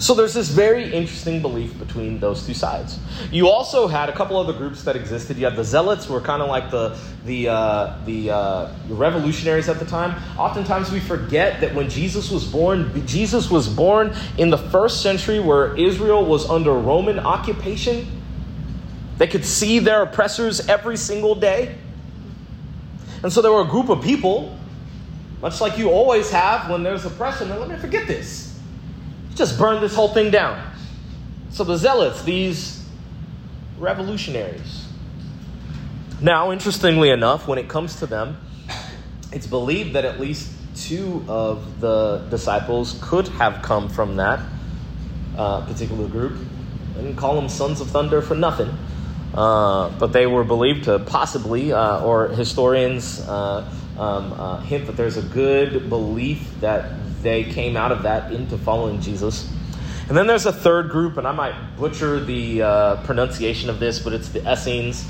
So 0.04 0.14
there's 0.14 0.34
this 0.34 0.50
very 0.50 0.94
interesting 0.94 1.42
belief 1.42 1.80
between 1.80 2.20
those 2.20 2.46
two 2.46 2.54
sides. 2.54 3.00
You 3.32 3.48
also 3.48 3.88
had 3.88 4.10
a 4.10 4.12
couple 4.12 4.36
other 4.36 4.52
groups 4.52 4.84
that 4.84 4.98
existed. 4.98 5.38
You 5.38 5.46
had 5.46 5.56
the 5.56 5.64
Zealots, 5.64 6.08
who 6.08 6.14
were 6.14 6.20
kind 6.20 6.42
of 6.42 6.50
like 6.50 6.70
the 6.72 7.00
the 7.24 7.48
uh, 7.48 7.98
the, 8.04 8.30
uh, 8.30 8.74
revolutionaries 8.90 9.70
at 9.70 9.80
the 9.80 9.86
time. 9.86 10.22
Oftentimes 10.38 10.92
we 10.92 11.00
forget 11.00 11.62
that 11.62 11.74
when 11.74 11.90
Jesus 11.90 12.30
was 12.30 12.44
born, 12.44 12.92
Jesus 13.08 13.50
was 13.50 13.70
born 13.70 14.14
in 14.38 14.50
the 14.50 14.58
first 14.58 15.02
century 15.02 15.40
where 15.40 15.74
Israel 15.78 16.26
was 16.26 16.50
under 16.50 16.74
Roman 16.74 17.18
occupation. 17.18 18.06
They 19.20 19.28
could 19.28 19.46
see 19.46 19.80
their 19.80 20.02
oppressors 20.02 20.68
every 20.68 20.98
single 20.98 21.34
day. 21.34 21.78
And 23.24 23.32
so 23.32 23.42
there 23.42 23.54
were 23.54 23.62
a 23.62 23.72
group 23.72 23.88
of 23.88 24.04
people, 24.04 24.60
much 25.42 25.62
like 25.62 25.78
you 25.78 25.92
always 25.92 26.30
have 26.30 26.70
when 26.70 26.84
there's 26.84 27.06
oppression. 27.06 27.50
Let 27.50 27.70
me 27.70 27.78
forget 27.78 28.06
this 28.06 28.43
just 29.36 29.58
burn 29.58 29.82
this 29.82 29.96
whole 29.96 30.10
thing 30.10 30.32
down. 30.32 30.72
So 31.50 31.64
the 31.64 31.78
zealots, 31.78 32.24
these 32.24 32.84
revolutionaries. 33.78 34.88
Now, 36.22 36.52
interestingly 36.52 37.10
enough, 37.10 37.48
when 37.48 37.58
it 37.58 37.68
comes 37.68 37.98
to 37.98 38.06
them, 38.06 38.38
it's 39.32 39.48
believed 39.48 39.94
that 39.94 40.06
at 40.06 40.20
least 40.20 40.52
two 40.76 41.24
of 41.28 41.80
the 41.80 42.26
disciples 42.30 42.98
could 43.02 43.28
have 43.30 43.62
come 43.62 43.90
from 43.90 44.16
that 44.16 44.40
uh, 45.38 45.66
particular 45.66 46.08
group. 46.08 46.38
I 46.94 47.02
didn't 47.02 47.18
call 47.18 47.36
them 47.36 47.50
sons 47.50 47.82
of 47.82 47.90
thunder 47.90 48.22
for 48.22 48.36
nothing. 48.36 48.76
Uh, 49.34 49.90
but 49.98 50.14
they 50.14 50.28
were 50.28 50.44
believed 50.44 50.84
to 50.84 51.00
possibly, 51.00 51.74
uh, 51.74 52.06
or 52.06 52.28
historians 52.28 53.20
uh, 53.22 53.68
um, 53.98 54.34
uh, 54.34 54.60
hint 54.62 54.86
that 54.86 54.96
there's 54.96 55.18
a 55.18 55.24
good 55.24 55.90
belief 55.90 56.48
that 56.60 56.92
they 57.24 57.46
came 57.46 57.76
out 57.76 57.92
of 57.92 58.04
that 58.04 58.32
into 58.32 58.58
following 58.58 59.02
Jesus. 59.02 59.50
And 60.08 60.18
then 60.18 60.28
there's 60.28 60.46
a 60.46 60.54
third 60.54 60.90
group, 60.90 61.18
and 61.18 61.26
I 61.26 61.32
might 61.32 61.78
butcher 61.78 62.20
the 62.20 62.62
uh, 62.62 62.96
pronunciation 63.04 63.70
of 63.70 63.80
this, 63.80 64.00
but 64.00 64.14
it's 64.14 64.30
the 64.30 64.52
Essenes. 64.52 65.10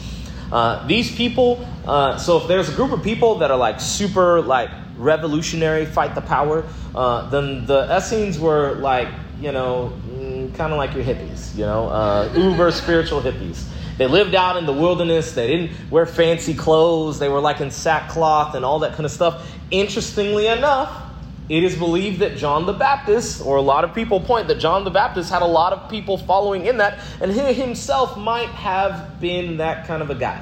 Uh, 0.51 0.85
these 0.87 1.13
people, 1.13 1.67
uh, 1.85 2.17
so 2.17 2.37
if 2.37 2.47
there's 2.47 2.69
a 2.69 2.75
group 2.75 2.91
of 2.91 3.03
people 3.03 3.39
that 3.39 3.49
are 3.49 3.57
like 3.57 3.81
super 3.81 4.39
like 4.39 4.69
revolutionary, 4.97 5.85
fight 5.85 6.13
the 6.13 6.21
power, 6.21 6.63
uh, 6.93 7.27
then 7.31 7.65
the 7.65 7.87
Essenes 7.95 8.37
were 8.39 8.75
like, 8.75 9.07
you 9.41 9.51
know, 9.51 9.91
mm, 10.07 10.53
kind 10.53 10.71
of 10.71 10.77
like 10.77 10.93
your 10.93 11.03
hippies, 11.03 11.55
you 11.57 11.65
know, 11.65 11.89
uh, 11.89 12.31
uber 12.37 12.71
spiritual 12.71 13.19
hippies. 13.19 13.67
They 13.97 14.07
lived 14.07 14.35
out 14.35 14.57
in 14.57 14.65
the 14.65 14.73
wilderness. 14.73 15.33
They 15.33 15.47
didn't 15.47 15.91
wear 15.91 16.05
fancy 16.05 16.53
clothes. 16.53 17.19
They 17.19 17.29
were 17.29 17.39
like 17.39 17.61
in 17.61 17.69
sackcloth 17.69 18.55
and 18.55 18.65
all 18.65 18.79
that 18.79 18.93
kind 18.93 19.05
of 19.05 19.11
stuff. 19.11 19.51
Interestingly 19.71 20.47
enough, 20.47 21.02
it 21.49 21.63
is 21.63 21.75
believed 21.75 22.19
that 22.19 22.37
John 22.37 22.65
the 22.65 22.73
Baptist, 22.73 23.45
or 23.45 23.57
a 23.57 23.61
lot 23.61 23.83
of 23.83 23.93
people 23.93 24.19
point 24.19 24.47
that 24.47 24.59
John 24.59 24.83
the 24.83 24.91
Baptist 24.91 25.29
had 25.29 25.41
a 25.41 25.47
lot 25.47 25.73
of 25.73 25.89
people 25.89 26.17
following 26.17 26.65
in 26.65 26.77
that, 26.77 26.99
and 27.21 27.31
he 27.31 27.53
himself 27.53 28.17
might 28.17 28.49
have 28.49 29.19
been 29.19 29.57
that 29.57 29.85
kind 29.85 30.01
of 30.01 30.09
a 30.09 30.15
guy. 30.15 30.41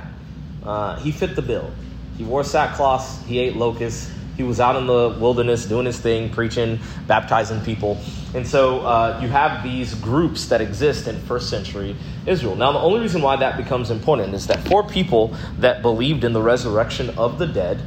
Uh, 0.64 1.00
he 1.00 1.12
fit 1.12 1.36
the 1.36 1.42
bill. 1.42 1.72
He 2.18 2.24
wore 2.24 2.44
sackcloth, 2.44 3.26
he 3.26 3.40
ate 3.40 3.56
locusts, 3.56 4.12
he 4.38 4.44
was 4.44 4.60
out 4.60 4.76
in 4.76 4.88
the 4.88 5.18
wilderness 5.20 5.66
doing 5.66 5.86
his 5.86 6.00
thing, 6.00 6.30
preaching, 6.30 6.80
baptizing 7.08 7.62
people. 7.62 8.00
And 8.34 8.48
so 8.48 8.80
uh, 8.82 9.20
you 9.22 9.28
have 9.28 9.64
these 9.64 9.94
groups 9.96 10.48
that 10.48 10.62
exist 10.62 11.08
in 11.08 11.20
first 11.22 11.50
century 11.50 11.96
Israel. 12.26 12.56
Now, 12.56 12.72
the 12.72 12.80
only 12.80 13.02
reason 13.02 13.22
why 13.22 13.36
that 13.36 13.58
becomes 13.58 13.92
important 13.92 14.34
is 14.34 14.48
that 14.48 14.66
for 14.68 14.84
people 14.84 15.36
that 15.60 15.82
believed 15.82 16.24
in 16.24 16.34
the 16.34 16.42
resurrection 16.42 17.10
of 17.18 17.40
the 17.40 17.46
dead, 17.46 17.82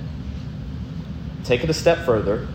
take 1.44 1.64
it 1.64 1.71
a 1.71 1.75
step 1.75 2.04
further, 2.04 2.47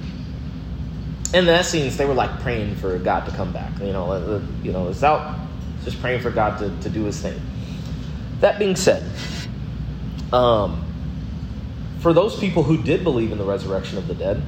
in 1.34 1.46
that 1.46 1.62
Essenes, 1.62 1.98
they 1.98 2.06
were 2.06 2.14
like 2.14 2.40
praying 2.40 2.76
for 2.76 2.98
God 2.98 3.26
to 3.26 3.32
come 3.32 3.52
back. 3.54 3.78
You 3.80 3.94
know, 3.94 4.12
uh, 4.12 4.42
you 4.64 4.72
know, 4.72 4.90
it's 4.90 5.04
out 5.04 5.38
just 5.84 6.02
praying 6.02 6.22
for 6.22 6.32
God 6.32 6.58
to, 6.60 6.70
to 6.82 6.90
do 6.90 7.04
his 7.06 7.20
thing. 7.22 7.40
That 8.40 8.60
being 8.60 8.76
said, 8.76 9.04
um, 10.34 10.86
for 12.00 12.14
those 12.14 12.40
people 12.40 12.64
who 12.64 12.82
did 12.82 13.04
believe 13.04 13.32
in 13.32 13.38
the 13.38 13.44
resurrection 13.44 13.98
of 13.98 14.08
the 14.08 14.16
dead, 14.16 14.42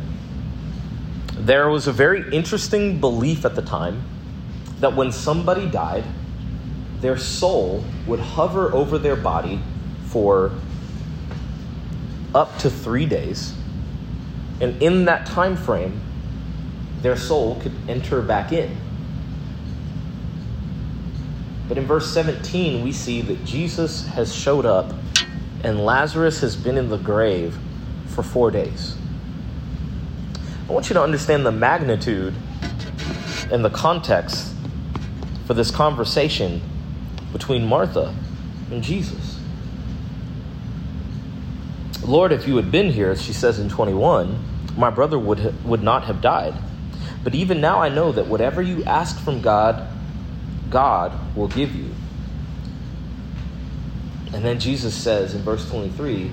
there 1.33 1.69
was 1.69 1.87
a 1.87 1.91
very 1.91 2.33
interesting 2.33 2.99
belief 2.99 3.45
at 3.45 3.55
the 3.55 3.61
time 3.61 4.03
that 4.79 4.95
when 4.95 5.11
somebody 5.11 5.67
died, 5.69 6.03
their 6.99 7.17
soul 7.17 7.83
would 8.07 8.19
hover 8.19 8.73
over 8.73 8.97
their 8.97 9.15
body 9.15 9.59
for 10.05 10.51
up 12.33 12.57
to 12.59 12.69
three 12.69 13.05
days. 13.05 13.53
And 14.59 14.81
in 14.81 15.05
that 15.05 15.25
time 15.25 15.55
frame, 15.55 15.99
their 17.01 17.17
soul 17.17 17.59
could 17.61 17.73
enter 17.87 18.21
back 18.21 18.51
in. 18.51 18.75
But 21.67 21.77
in 21.77 21.85
verse 21.85 22.11
17, 22.13 22.83
we 22.83 22.91
see 22.91 23.21
that 23.21 23.45
Jesus 23.45 24.05
has 24.07 24.35
showed 24.35 24.65
up 24.65 24.93
and 25.63 25.85
Lazarus 25.85 26.41
has 26.41 26.55
been 26.55 26.77
in 26.77 26.89
the 26.89 26.97
grave 26.97 27.57
for 28.07 28.23
four 28.23 28.51
days. 28.51 28.95
I 30.67 30.73
want 30.73 30.89
you 30.89 30.93
to 30.95 31.01
understand 31.01 31.45
the 31.45 31.51
magnitude 31.51 32.33
and 33.51 33.63
the 33.63 33.69
context 33.69 34.53
for 35.45 35.53
this 35.53 35.71
conversation 35.71 36.61
between 37.31 37.65
Martha 37.65 38.15
and 38.69 38.83
Jesus. 38.83 39.39
Lord, 42.03 42.31
if 42.31 42.47
you 42.47 42.55
had 42.55 42.71
been 42.71 42.91
here, 42.91 43.15
she 43.15 43.33
says 43.33 43.59
in 43.59 43.69
21, 43.69 44.37
my 44.77 44.89
brother 44.89 45.19
would, 45.19 45.39
ha- 45.39 45.51
would 45.65 45.83
not 45.83 46.03
have 46.05 46.21
died. 46.21 46.53
But 47.23 47.35
even 47.35 47.61
now 47.61 47.79
I 47.79 47.89
know 47.89 48.11
that 48.11 48.27
whatever 48.27 48.61
you 48.61 48.83
ask 48.83 49.19
from 49.19 49.41
God, 49.41 49.87
God 50.69 51.35
will 51.35 51.47
give 51.47 51.75
you. 51.75 51.89
And 54.33 54.43
then 54.43 54.59
Jesus 54.59 54.95
says 54.95 55.35
in 55.35 55.41
verse 55.41 55.69
23, 55.69 56.31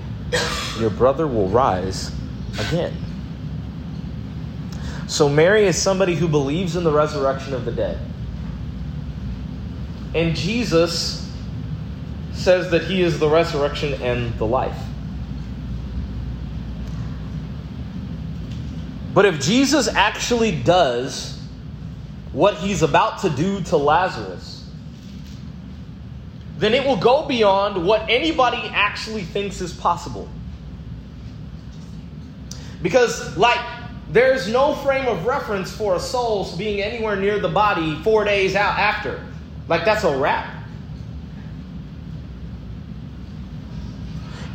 Your 0.78 0.90
brother 0.90 1.26
will 1.26 1.48
rise 1.48 2.12
again. 2.58 2.94
So 5.08 5.28
Mary 5.28 5.64
is 5.64 5.80
somebody 5.80 6.14
who 6.14 6.28
believes 6.28 6.76
in 6.76 6.84
the 6.84 6.92
resurrection 6.92 7.54
of 7.54 7.64
the 7.64 7.72
dead. 7.72 7.98
And 10.14 10.36
Jesus 10.36 11.30
says 12.32 12.70
that 12.70 12.84
he 12.84 13.02
is 13.02 13.18
the 13.18 13.28
resurrection 13.28 13.94
and 14.02 14.32
the 14.38 14.46
life. 14.46 14.87
But 19.18 19.26
if 19.26 19.40
Jesus 19.40 19.88
actually 19.88 20.52
does 20.52 21.40
what 22.30 22.54
he's 22.54 22.84
about 22.84 23.22
to 23.22 23.30
do 23.30 23.60
to 23.62 23.76
Lazarus, 23.76 24.64
then 26.58 26.72
it 26.72 26.86
will 26.86 26.98
go 26.98 27.26
beyond 27.26 27.84
what 27.84 28.08
anybody 28.08 28.70
actually 28.72 29.24
thinks 29.24 29.60
is 29.60 29.72
possible. 29.72 30.28
Because, 32.80 33.36
like, 33.36 33.58
there's 34.12 34.46
no 34.46 34.76
frame 34.76 35.08
of 35.08 35.26
reference 35.26 35.72
for 35.72 35.96
a 35.96 36.00
soul 36.00 36.56
being 36.56 36.80
anywhere 36.80 37.16
near 37.16 37.40
the 37.40 37.48
body 37.48 38.00
four 38.04 38.22
days 38.22 38.54
out 38.54 38.78
after. 38.78 39.20
Like, 39.66 39.84
that's 39.84 40.04
a 40.04 40.16
wrap. 40.16 40.48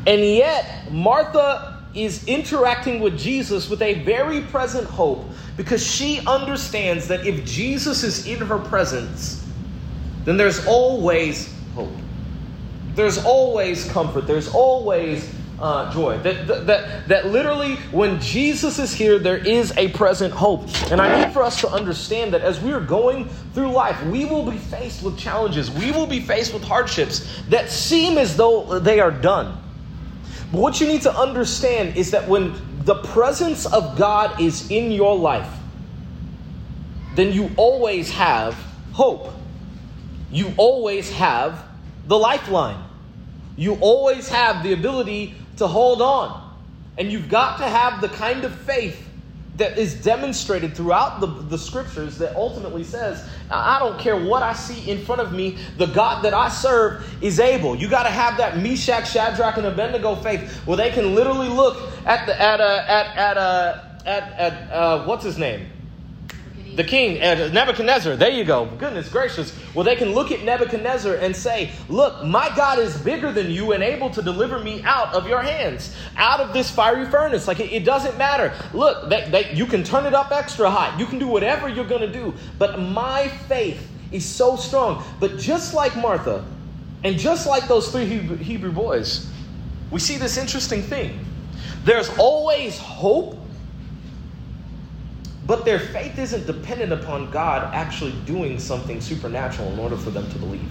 And 0.07 0.21
yet, 0.21 0.89
Martha 0.89 1.72
is 1.95 2.27
interacting 2.27 2.99
with 2.99 3.17
Jesus 3.17 3.69
with 3.69 3.81
a 3.81 4.03
very 4.03 4.41
present 4.41 4.87
hope 4.87 5.25
because 5.57 5.85
she 5.85 6.19
understands 6.25 7.07
that 7.07 7.25
if 7.25 7.45
Jesus 7.45 8.03
is 8.03 8.25
in 8.25 8.39
her 8.39 8.57
presence, 8.57 9.45
then 10.25 10.37
there's 10.37 10.65
always 10.65 11.53
hope. 11.75 11.91
There's 12.95 13.23
always 13.23 13.89
comfort. 13.91 14.27
There's 14.27 14.47
always 14.47 15.33
uh, 15.59 15.91
joy. 15.93 16.17
That, 16.19 16.47
that, 16.47 16.67
that, 16.67 17.07
that 17.07 17.27
literally, 17.27 17.75
when 17.91 18.19
Jesus 18.19 18.79
is 18.79 18.93
here, 18.93 19.19
there 19.19 19.37
is 19.37 19.75
a 19.77 19.89
present 19.89 20.33
hope. 20.33 20.67
And 20.91 20.99
I 20.99 21.23
need 21.23 21.33
for 21.33 21.41
us 21.41 21.59
to 21.61 21.69
understand 21.69 22.33
that 22.33 22.41
as 22.41 22.59
we 22.59 22.71
are 22.73 22.81
going 22.81 23.29
through 23.53 23.71
life, 23.71 24.03
we 24.05 24.25
will 24.25 24.49
be 24.49 24.57
faced 24.57 25.03
with 25.03 25.17
challenges. 25.17 25.71
We 25.71 25.91
will 25.91 26.07
be 26.07 26.19
faced 26.19 26.53
with 26.53 26.63
hardships 26.63 27.41
that 27.49 27.69
seem 27.69 28.17
as 28.17 28.35
though 28.35 28.79
they 28.79 28.99
are 28.99 29.11
done. 29.11 29.62
But 30.53 30.61
what 30.61 30.79
you 30.79 30.85
need 30.85 31.01
to 31.01 31.17
understand 31.17 31.97
is 31.97 32.11
that 32.11 32.29
when 32.29 32.53
the 32.85 32.93
presence 32.93 33.65
of 33.65 33.97
God 33.97 34.39
is 34.39 34.69
in 34.69 34.91
your 34.91 35.17
life, 35.17 35.51
then 37.15 37.33
you 37.33 37.49
always 37.57 38.11
have 38.11 38.53
hope. 38.91 39.33
You 40.31 40.53
always 40.57 41.11
have 41.13 41.65
the 42.05 42.19
lifeline. 42.19 42.77
You 43.57 43.79
always 43.81 44.29
have 44.29 44.61
the 44.61 44.73
ability 44.73 45.33
to 45.57 45.65
hold 45.65 46.03
on. 46.03 46.55
And 46.99 47.11
you've 47.11 47.29
got 47.29 47.57
to 47.57 47.63
have 47.63 47.99
the 47.99 48.09
kind 48.09 48.43
of 48.45 48.53
faith 48.53 49.02
that 49.55 49.77
is 49.77 49.93
demonstrated 50.01 50.75
throughout 50.75 51.19
the, 51.19 51.27
the 51.27 51.57
scriptures 51.57 52.17
that 52.17 52.35
ultimately 52.35 52.83
says, 52.83 53.27
I 53.51 53.77
don't 53.79 53.99
care 53.99 54.17
what 54.17 54.41
I 54.41 54.53
see 54.53 54.89
in 54.89 55.05
front 55.05 55.21
of 55.21 55.31
me, 55.31 55.57
the 55.77 55.85
God 55.87 56.23
that 56.23 56.33
I 56.33 56.49
serve 56.49 57.05
is 57.21 57.39
able. 57.39 57.75
You 57.75 57.87
got 57.87 58.03
to 58.03 58.09
have 58.09 58.37
that 58.37 58.57
Meshach, 58.57 59.07
Shadrach, 59.07 59.57
and 59.57 59.67
Abednego 59.67 60.15
faith 60.15 60.51
where 60.65 60.77
they 60.77 60.89
can 60.89 61.13
literally 61.13 61.49
look 61.49 61.77
at 62.05 62.25
the 62.25 62.39
at 62.41 62.59
a 62.59 62.91
at 62.91 63.17
at 63.17 63.37
a 63.37 63.99
at, 64.05 64.39
at 64.39 64.71
uh, 64.71 65.05
what's 65.05 65.23
his 65.23 65.37
name? 65.37 65.67
The 66.75 66.83
king, 66.83 67.21
uh, 67.21 67.49
Nebuchadnezzar, 67.53 68.15
there 68.15 68.29
you 68.29 68.43
go. 68.43 68.65
Goodness 68.65 69.09
gracious. 69.09 69.53
Well, 69.73 69.83
they 69.83 69.95
can 69.95 70.13
look 70.13 70.31
at 70.31 70.43
Nebuchadnezzar 70.43 71.15
and 71.15 71.35
say, 71.35 71.71
Look, 71.89 72.23
my 72.23 72.51
God 72.55 72.79
is 72.79 72.97
bigger 72.97 73.31
than 73.31 73.51
you 73.51 73.73
and 73.73 73.83
able 73.83 74.09
to 74.11 74.21
deliver 74.21 74.59
me 74.59 74.81
out 74.83 75.13
of 75.13 75.27
your 75.27 75.41
hands, 75.41 75.95
out 76.17 76.39
of 76.39 76.53
this 76.53 76.71
fiery 76.71 77.05
furnace. 77.05 77.47
Like, 77.47 77.59
it, 77.59 77.71
it 77.71 77.85
doesn't 77.85 78.17
matter. 78.17 78.53
Look, 78.73 79.09
they, 79.09 79.51
you 79.53 79.65
can 79.65 79.83
turn 79.83 80.05
it 80.05 80.13
up 80.13 80.31
extra 80.31 80.69
hot. 80.69 80.99
You 80.99 81.05
can 81.05 81.19
do 81.19 81.27
whatever 81.27 81.69
you're 81.69 81.85
going 81.85 82.01
to 82.01 82.11
do. 82.11 82.33
But 82.57 82.79
my 82.79 83.27
faith 83.27 83.89
is 84.11 84.25
so 84.25 84.55
strong. 84.55 85.03
But 85.19 85.37
just 85.37 85.73
like 85.73 85.95
Martha, 85.95 86.45
and 87.03 87.17
just 87.17 87.47
like 87.47 87.67
those 87.67 87.91
three 87.91 88.05
Hebrew 88.05 88.71
boys, 88.71 89.29
we 89.91 89.99
see 89.99 90.17
this 90.17 90.37
interesting 90.37 90.81
thing. 90.81 91.19
There's 91.83 92.09
always 92.17 92.77
hope 92.77 93.37
but 95.45 95.65
their 95.65 95.79
faith 95.79 96.17
isn't 96.17 96.45
dependent 96.45 96.93
upon 96.93 97.29
God 97.31 97.73
actually 97.73 98.13
doing 98.25 98.59
something 98.59 99.01
supernatural 99.01 99.71
in 99.73 99.79
order 99.79 99.97
for 99.97 100.09
them 100.09 100.29
to 100.31 100.37
believe. 100.37 100.69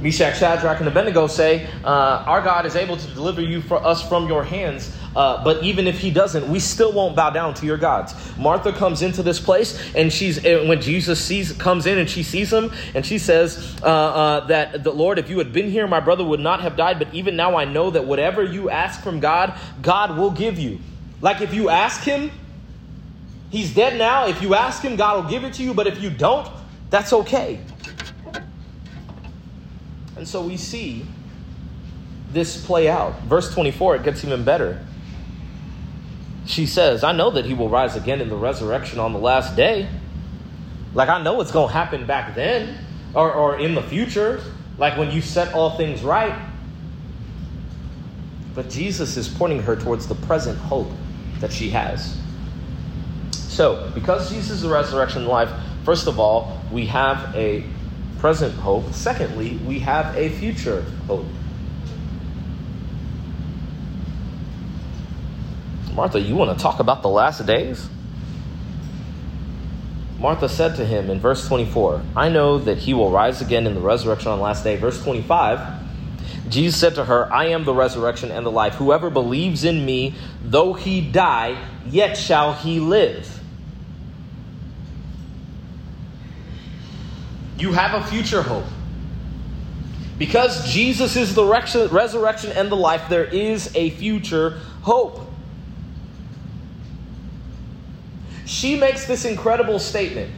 Meshach, 0.00 0.38
Shadrach, 0.38 0.80
and 0.80 0.88
Abednego 0.88 1.26
say, 1.26 1.66
uh, 1.82 2.24
Our 2.26 2.42
God 2.42 2.66
is 2.66 2.76
able 2.76 2.96
to 2.96 3.06
deliver 3.14 3.40
you 3.40 3.62
for 3.62 3.82
us 3.82 4.06
from 4.06 4.28
your 4.28 4.44
hands, 4.44 4.94
uh, 5.16 5.42
but 5.42 5.62
even 5.62 5.86
if 5.86 5.98
he 5.98 6.10
doesn't, 6.10 6.46
we 6.46 6.60
still 6.60 6.92
won't 6.92 7.16
bow 7.16 7.30
down 7.30 7.54
to 7.54 7.64
your 7.64 7.78
gods. 7.78 8.14
Martha 8.36 8.70
comes 8.70 9.00
into 9.00 9.22
this 9.22 9.40
place, 9.40 9.80
and 9.94 10.12
she's 10.12 10.42
when 10.42 10.82
Jesus 10.82 11.24
sees 11.24 11.52
comes 11.52 11.86
in 11.86 11.96
and 11.96 12.10
she 12.10 12.22
sees 12.22 12.52
him, 12.52 12.70
and 12.94 13.06
she 13.06 13.16
says 13.16 13.74
uh, 13.82 13.86
uh, 13.86 14.46
that 14.48 14.84
the 14.84 14.92
Lord, 14.92 15.18
if 15.18 15.30
you 15.30 15.38
had 15.38 15.54
been 15.54 15.70
here, 15.70 15.86
my 15.86 16.00
brother 16.00 16.24
would 16.24 16.40
not 16.40 16.60
have 16.60 16.76
died. 16.76 16.98
But 16.98 17.14
even 17.14 17.34
now, 17.34 17.56
I 17.56 17.64
know 17.64 17.90
that 17.90 18.04
whatever 18.04 18.42
you 18.42 18.68
ask 18.68 19.00
from 19.00 19.20
God, 19.20 19.58
God 19.80 20.18
will 20.18 20.32
give 20.32 20.58
you. 20.58 20.80
Like 21.22 21.40
if 21.40 21.54
you 21.54 21.70
ask 21.70 22.02
Him, 22.02 22.30
He's 23.54 23.72
dead 23.72 23.96
now. 23.96 24.26
If 24.26 24.42
you 24.42 24.56
ask 24.56 24.82
him, 24.82 24.96
God 24.96 25.22
will 25.22 25.30
give 25.30 25.44
it 25.44 25.52
to 25.54 25.62
you. 25.62 25.74
But 25.74 25.86
if 25.86 26.02
you 26.02 26.10
don't, 26.10 26.48
that's 26.90 27.12
okay. 27.12 27.60
And 30.16 30.26
so 30.26 30.42
we 30.42 30.56
see 30.56 31.06
this 32.32 32.66
play 32.66 32.88
out. 32.88 33.22
Verse 33.22 33.54
24, 33.54 33.94
it 33.94 34.02
gets 34.02 34.24
even 34.24 34.42
better. 34.42 34.84
She 36.46 36.66
says, 36.66 37.04
I 37.04 37.12
know 37.12 37.30
that 37.30 37.44
he 37.44 37.54
will 37.54 37.68
rise 37.68 37.94
again 37.94 38.20
in 38.20 38.28
the 38.28 38.34
resurrection 38.34 38.98
on 38.98 39.12
the 39.12 39.20
last 39.20 39.54
day. 39.54 39.88
Like, 40.92 41.08
I 41.08 41.22
know 41.22 41.40
it's 41.40 41.52
going 41.52 41.68
to 41.68 41.72
happen 41.72 42.06
back 42.06 42.34
then 42.34 42.76
or, 43.14 43.32
or 43.32 43.60
in 43.60 43.76
the 43.76 43.82
future, 43.82 44.42
like 44.78 44.98
when 44.98 45.12
you 45.12 45.22
set 45.22 45.54
all 45.54 45.76
things 45.76 46.02
right. 46.02 46.36
But 48.56 48.68
Jesus 48.68 49.16
is 49.16 49.28
pointing 49.28 49.62
her 49.62 49.76
towards 49.76 50.08
the 50.08 50.16
present 50.16 50.58
hope 50.58 50.90
that 51.38 51.52
she 51.52 51.70
has. 51.70 52.18
So, 53.54 53.88
because 53.94 54.30
Jesus 54.30 54.50
is 54.50 54.62
the 54.62 54.68
resurrection 54.68 55.22
and 55.22 55.28
life, 55.28 55.48
first 55.84 56.08
of 56.08 56.18
all, 56.18 56.60
we 56.72 56.86
have 56.86 57.32
a 57.36 57.62
present 58.18 58.52
hope. 58.56 58.92
Secondly, 58.92 59.60
we 59.64 59.78
have 59.78 60.16
a 60.16 60.28
future 60.28 60.82
hope. 61.06 61.24
Martha, 65.94 66.18
you 66.18 66.34
want 66.34 66.58
to 66.58 66.60
talk 66.60 66.80
about 66.80 67.02
the 67.02 67.08
last 67.08 67.46
days? 67.46 67.88
Martha 70.18 70.48
said 70.48 70.74
to 70.74 70.84
him 70.84 71.08
in 71.08 71.20
verse 71.20 71.46
24, 71.46 72.02
I 72.16 72.30
know 72.30 72.58
that 72.58 72.78
he 72.78 72.92
will 72.92 73.12
rise 73.12 73.40
again 73.40 73.68
in 73.68 73.76
the 73.76 73.80
resurrection 73.80 74.32
on 74.32 74.38
the 74.38 74.42
last 74.42 74.64
day. 74.64 74.74
Verse 74.74 75.00
25, 75.00 75.60
Jesus 76.48 76.80
said 76.80 76.96
to 76.96 77.04
her, 77.04 77.32
I 77.32 77.46
am 77.50 77.64
the 77.64 77.74
resurrection 77.74 78.32
and 78.32 78.44
the 78.44 78.50
life. 78.50 78.74
Whoever 78.74 79.10
believes 79.10 79.62
in 79.62 79.86
me, 79.86 80.16
though 80.42 80.72
he 80.72 81.00
die, 81.00 81.56
yet 81.86 82.16
shall 82.16 82.52
he 82.54 82.80
live. 82.80 83.33
You 87.58 87.72
have 87.72 88.02
a 88.02 88.06
future 88.06 88.42
hope. 88.42 88.64
Because 90.18 90.72
Jesus 90.72 91.16
is 91.16 91.34
the 91.34 91.44
resurrection 91.44 92.52
and 92.52 92.70
the 92.70 92.76
life, 92.76 93.08
there 93.08 93.24
is 93.24 93.74
a 93.74 93.90
future 93.90 94.60
hope. 94.82 95.20
She 98.46 98.76
makes 98.76 99.06
this 99.06 99.24
incredible 99.24 99.78
statement. 99.78 100.30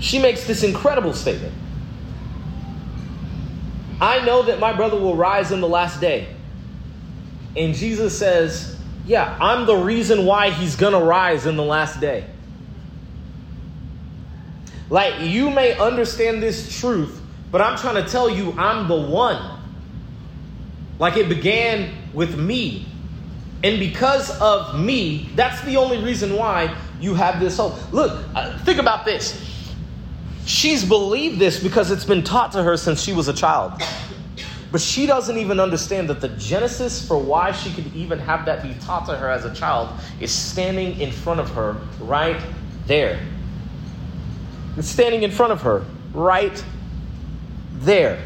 She 0.00 0.18
makes 0.18 0.46
this 0.46 0.62
incredible 0.62 1.12
statement. 1.12 1.54
I 4.00 4.24
know 4.24 4.42
that 4.42 4.58
my 4.58 4.72
brother 4.72 4.96
will 4.96 5.14
rise 5.14 5.52
in 5.52 5.60
the 5.60 5.68
last 5.68 6.00
day. 6.00 6.26
And 7.56 7.74
Jesus 7.74 8.18
says, 8.18 8.81
yeah, 9.06 9.36
I'm 9.40 9.66
the 9.66 9.76
reason 9.76 10.24
why 10.24 10.50
he's 10.50 10.76
going 10.76 10.92
to 10.92 11.00
rise 11.00 11.46
in 11.46 11.56
the 11.56 11.64
last 11.64 12.00
day. 12.00 12.24
Like, 14.90 15.20
you 15.20 15.50
may 15.50 15.76
understand 15.78 16.42
this 16.42 16.78
truth, 16.78 17.20
but 17.50 17.60
I'm 17.60 17.78
trying 17.78 18.02
to 18.02 18.08
tell 18.08 18.28
you, 18.28 18.52
I'm 18.58 18.88
the 18.88 19.00
one. 19.00 19.58
Like, 20.98 21.16
it 21.16 21.28
began 21.28 21.94
with 22.12 22.38
me. 22.38 22.86
And 23.64 23.78
because 23.78 24.38
of 24.40 24.78
me, 24.78 25.30
that's 25.34 25.60
the 25.62 25.76
only 25.76 26.02
reason 26.02 26.36
why 26.36 26.76
you 27.00 27.14
have 27.14 27.40
this 27.40 27.56
hope. 27.56 27.92
Look, 27.92 28.22
uh, 28.34 28.58
think 28.64 28.78
about 28.78 29.04
this. 29.04 29.40
She's 30.44 30.84
believed 30.84 31.38
this 31.38 31.62
because 31.62 31.90
it's 31.90 32.04
been 32.04 32.22
taught 32.22 32.52
to 32.52 32.62
her 32.62 32.76
since 32.76 33.00
she 33.00 33.12
was 33.12 33.28
a 33.28 33.32
child. 33.32 33.80
But 34.72 34.80
she 34.80 35.04
doesn't 35.04 35.36
even 35.36 35.60
understand 35.60 36.08
that 36.08 36.22
the 36.22 36.30
genesis 36.30 37.06
for 37.06 37.18
why 37.18 37.52
she 37.52 37.70
could 37.74 37.94
even 37.94 38.18
have 38.18 38.46
that 38.46 38.62
be 38.62 38.74
taught 38.80 39.04
to 39.06 39.16
her 39.16 39.28
as 39.28 39.44
a 39.44 39.54
child 39.54 39.90
is 40.18 40.32
standing 40.32 40.98
in 40.98 41.12
front 41.12 41.40
of 41.40 41.50
her 41.50 41.76
right 42.00 42.40
there. 42.86 43.20
It's 44.78 44.88
standing 44.88 45.24
in 45.24 45.30
front 45.30 45.52
of 45.52 45.60
her 45.60 45.84
right 46.14 46.64
there. 47.74 48.18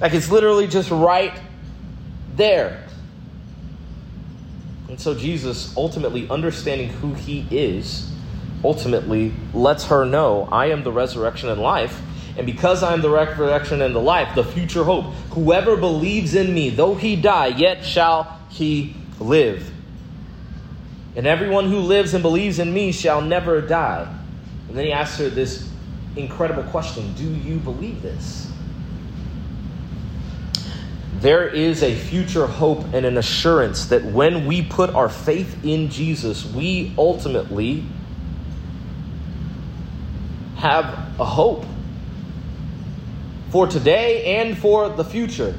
Like 0.00 0.12
it's 0.12 0.28
literally 0.28 0.66
just 0.66 0.90
right 0.90 1.32
there. 2.34 2.84
And 4.88 5.00
so 5.00 5.14
Jesus, 5.14 5.74
ultimately 5.76 6.28
understanding 6.28 6.88
who 6.88 7.14
he 7.14 7.46
is, 7.50 8.12
ultimately 8.64 9.32
lets 9.54 9.86
her 9.86 10.04
know, 10.04 10.48
I 10.50 10.66
am 10.66 10.82
the 10.82 10.92
resurrection 10.92 11.48
and 11.48 11.60
life. 11.60 12.00
And 12.36 12.46
because 12.46 12.82
I 12.82 12.94
am 12.94 13.02
the 13.02 13.10
resurrection 13.10 13.82
and 13.82 13.94
the 13.94 14.00
life, 14.00 14.34
the 14.34 14.44
future 14.44 14.84
hope, 14.84 15.06
whoever 15.32 15.76
believes 15.76 16.34
in 16.34 16.54
me, 16.54 16.70
though 16.70 16.94
he 16.94 17.14
die, 17.16 17.48
yet 17.48 17.84
shall 17.84 18.40
he 18.48 18.96
live. 19.20 19.70
And 21.14 21.26
everyone 21.26 21.68
who 21.68 21.80
lives 21.80 22.14
and 22.14 22.22
believes 22.22 22.58
in 22.58 22.72
me 22.72 22.90
shall 22.92 23.20
never 23.20 23.60
die. 23.60 24.08
And 24.68 24.76
then 24.76 24.86
he 24.86 24.92
asks 24.92 25.18
her 25.18 25.28
this 25.28 25.68
incredible 26.16 26.62
question 26.64 27.12
Do 27.14 27.24
you 27.24 27.58
believe 27.58 28.00
this? 28.00 28.50
There 31.20 31.46
is 31.46 31.82
a 31.82 31.94
future 31.94 32.46
hope 32.46 32.82
and 32.94 33.06
an 33.06 33.18
assurance 33.18 33.86
that 33.86 34.04
when 34.04 34.46
we 34.46 34.62
put 34.62 34.90
our 34.94 35.08
faith 35.08 35.64
in 35.64 35.88
Jesus, 35.90 36.44
we 36.44 36.94
ultimately 36.98 37.84
have 40.56 40.86
a 41.20 41.24
hope 41.24 41.64
for 43.52 43.68
today 43.68 44.40
and 44.40 44.58
for 44.58 44.88
the 44.88 45.04
future. 45.04 45.54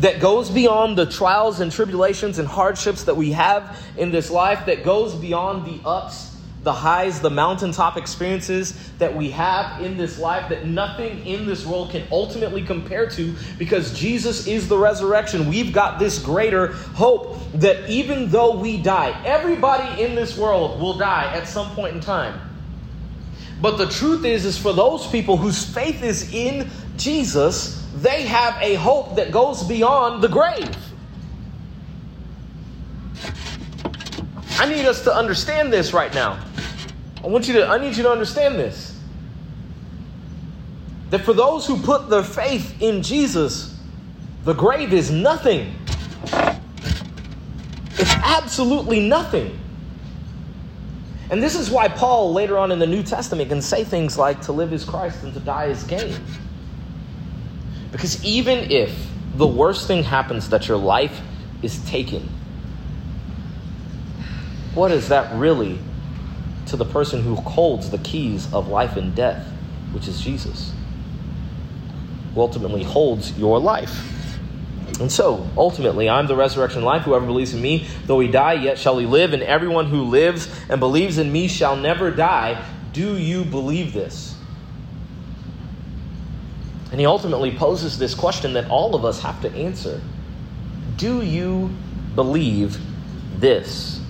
That 0.00 0.20
goes 0.20 0.50
beyond 0.50 0.96
the 0.96 1.06
trials 1.06 1.60
and 1.60 1.72
tribulations 1.72 2.38
and 2.38 2.46
hardships 2.46 3.04
that 3.04 3.16
we 3.16 3.32
have 3.32 3.82
in 3.96 4.12
this 4.12 4.30
life, 4.30 4.66
that 4.66 4.84
goes 4.84 5.14
beyond 5.14 5.66
the 5.66 5.80
ups 5.88 6.36
the 6.66 6.72
highs, 6.72 7.20
the 7.20 7.30
mountaintop 7.30 7.96
experiences 7.96 8.90
that 8.98 9.14
we 9.14 9.30
have 9.30 9.80
in 9.80 9.96
this 9.96 10.18
life 10.18 10.48
that 10.48 10.66
nothing 10.66 11.24
in 11.24 11.46
this 11.46 11.64
world 11.64 11.90
can 11.90 12.02
ultimately 12.10 12.60
compare 12.60 13.08
to 13.08 13.32
because 13.56 13.96
Jesus 13.96 14.48
is 14.48 14.68
the 14.68 14.76
resurrection. 14.76 15.48
We've 15.48 15.72
got 15.72 16.00
this 16.00 16.18
greater 16.18 16.72
hope 16.96 17.38
that 17.54 17.88
even 17.88 18.30
though 18.30 18.58
we 18.58 18.82
die, 18.82 19.16
everybody 19.24 20.02
in 20.02 20.16
this 20.16 20.36
world 20.36 20.80
will 20.80 20.98
die 20.98 21.32
at 21.34 21.46
some 21.46 21.70
point 21.76 21.94
in 21.94 22.00
time. 22.00 22.45
But 23.60 23.78
the 23.78 23.86
truth 23.86 24.24
is 24.24 24.44
is 24.44 24.58
for 24.58 24.72
those 24.72 25.06
people 25.06 25.36
whose 25.36 25.64
faith 25.64 26.02
is 26.02 26.32
in 26.32 26.70
Jesus, 26.96 27.86
they 27.96 28.22
have 28.22 28.60
a 28.60 28.74
hope 28.74 29.16
that 29.16 29.30
goes 29.30 29.62
beyond 29.62 30.22
the 30.22 30.28
grave. 30.28 30.76
I 34.58 34.66
need 34.68 34.86
us 34.86 35.02
to 35.04 35.14
understand 35.14 35.72
this 35.72 35.92
right 35.92 36.12
now. 36.14 36.42
I 37.22 37.26
want 37.28 37.48
you 37.48 37.54
to, 37.54 37.66
I 37.66 37.78
need 37.78 37.96
you 37.96 38.02
to 38.02 38.10
understand 38.10 38.56
this. 38.56 38.98
That 41.10 41.20
for 41.20 41.32
those 41.32 41.66
who 41.66 41.80
put 41.80 42.10
their 42.10 42.22
faith 42.22 42.80
in 42.82 43.02
Jesus, 43.02 43.78
the 44.44 44.52
grave 44.52 44.92
is 44.92 45.10
nothing. 45.10 45.74
It's 47.98 48.14
absolutely 48.16 49.00
nothing. 49.00 49.58
And 51.30 51.42
this 51.42 51.56
is 51.56 51.70
why 51.70 51.88
Paul, 51.88 52.32
later 52.32 52.56
on 52.56 52.70
in 52.70 52.78
the 52.78 52.86
New 52.86 53.02
Testament, 53.02 53.48
can 53.48 53.60
say 53.60 53.82
things 53.82 54.16
like, 54.16 54.40
to 54.42 54.52
live 54.52 54.72
is 54.72 54.84
Christ 54.84 55.24
and 55.24 55.34
to 55.34 55.40
die 55.40 55.66
is 55.66 55.82
gain. 55.84 56.14
Because 57.90 58.24
even 58.24 58.70
if 58.70 59.08
the 59.34 59.46
worst 59.46 59.86
thing 59.86 60.04
happens 60.04 60.48
that 60.50 60.68
your 60.68 60.76
life 60.76 61.20
is 61.62 61.84
taken, 61.86 62.28
what 64.74 64.92
is 64.92 65.08
that 65.08 65.34
really 65.36 65.78
to 66.66 66.76
the 66.76 66.84
person 66.84 67.22
who 67.22 67.34
holds 67.34 67.90
the 67.90 67.98
keys 67.98 68.52
of 68.52 68.68
life 68.68 68.96
and 68.96 69.14
death, 69.14 69.46
which 69.92 70.08
is 70.08 70.20
Jesus, 70.20 70.72
who 72.34 72.40
ultimately 72.40 72.82
holds 72.82 73.36
your 73.38 73.58
life. 73.58 74.15
And 75.00 75.10
so, 75.12 75.48
ultimately, 75.56 76.08
I'm 76.08 76.26
the 76.26 76.36
resurrection 76.36 76.82
life. 76.82 77.02
Whoever 77.02 77.26
believes 77.26 77.52
in 77.52 77.60
me, 77.60 77.86
though 78.06 78.20
he 78.20 78.28
die, 78.28 78.54
yet 78.54 78.78
shall 78.78 78.98
he 78.98 79.06
live. 79.06 79.32
And 79.32 79.42
everyone 79.42 79.86
who 79.86 80.02
lives 80.04 80.48
and 80.68 80.80
believes 80.80 81.18
in 81.18 81.30
me 81.30 81.48
shall 81.48 81.76
never 81.76 82.10
die. 82.10 82.64
Do 82.92 83.16
you 83.16 83.44
believe 83.44 83.92
this? 83.92 84.36
And 86.90 87.00
he 87.00 87.06
ultimately 87.06 87.54
poses 87.54 87.98
this 87.98 88.14
question 88.14 88.54
that 88.54 88.70
all 88.70 88.94
of 88.94 89.04
us 89.04 89.20
have 89.20 89.42
to 89.42 89.52
answer 89.52 90.00
Do 90.96 91.22
you 91.22 91.70
believe 92.14 92.80
this? 93.38 94.00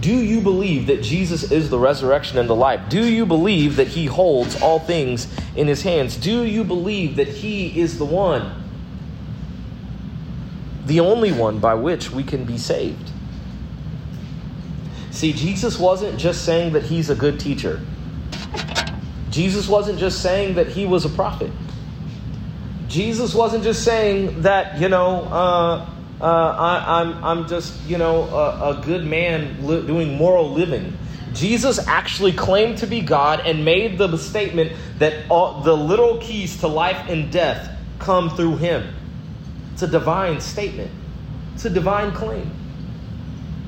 Do 0.00 0.12
you 0.12 0.40
believe 0.40 0.88
that 0.88 1.02
Jesus 1.02 1.50
is 1.50 1.70
the 1.70 1.78
resurrection 1.78 2.36
and 2.36 2.48
the 2.48 2.54
life? 2.54 2.90
Do 2.90 3.02
you 3.02 3.24
believe 3.24 3.76
that 3.76 3.88
he 3.88 4.06
holds 4.06 4.60
all 4.60 4.78
things 4.78 5.28
in 5.56 5.66
his 5.66 5.82
hands? 5.82 6.16
Do 6.16 6.42
you 6.42 6.64
believe 6.64 7.16
that 7.16 7.28
he 7.28 7.80
is 7.80 7.96
the 7.96 8.04
one, 8.04 8.63
the 10.86 11.00
only 11.00 11.32
one 11.32 11.58
by 11.58 11.74
which 11.74 12.10
we 12.10 12.22
can 12.22 12.44
be 12.44 12.58
saved? 12.58 13.10
See, 15.10 15.32
Jesus 15.32 15.78
wasn't 15.78 16.18
just 16.18 16.44
saying 16.44 16.72
that 16.72 16.82
he's 16.82 17.08
a 17.08 17.14
good 17.14 17.38
teacher. 17.38 17.80
Jesus 19.30 19.68
wasn't 19.68 19.98
just 19.98 20.22
saying 20.22 20.54
that 20.54 20.68
he 20.68 20.86
was 20.86 21.04
a 21.04 21.08
prophet. 21.08 21.50
Jesus 22.88 23.34
wasn't 23.34 23.64
just 23.64 23.84
saying 23.84 24.42
that, 24.42 24.78
you 24.80 24.88
know, 24.88 25.22
uh, 25.24 25.88
uh, 26.20 26.24
I, 26.24 27.00
am 27.00 27.14
I'm, 27.14 27.24
I'm 27.24 27.48
just, 27.48 27.80
you 27.84 27.98
know, 27.98 28.22
a, 28.24 28.78
a 28.78 28.82
good 28.84 29.04
man 29.04 29.66
li- 29.66 29.86
doing 29.86 30.14
moral 30.14 30.52
living. 30.52 30.96
Jesus 31.32 31.84
actually 31.86 32.32
claimed 32.32 32.78
to 32.78 32.86
be 32.86 33.00
God 33.00 33.40
and 33.40 33.64
made 33.64 33.98
the 33.98 34.16
statement 34.16 34.72
that 34.98 35.28
all, 35.28 35.60
the 35.62 35.76
little 35.76 36.18
keys 36.18 36.58
to 36.60 36.68
life 36.68 37.08
and 37.08 37.30
death 37.32 37.76
come 37.98 38.30
through 38.36 38.58
him. 38.58 38.94
It's 39.74 39.82
a 39.82 39.88
divine 39.88 40.40
statement, 40.40 40.92
it's 41.54 41.64
a 41.64 41.70
divine 41.70 42.12
claim. 42.12 42.48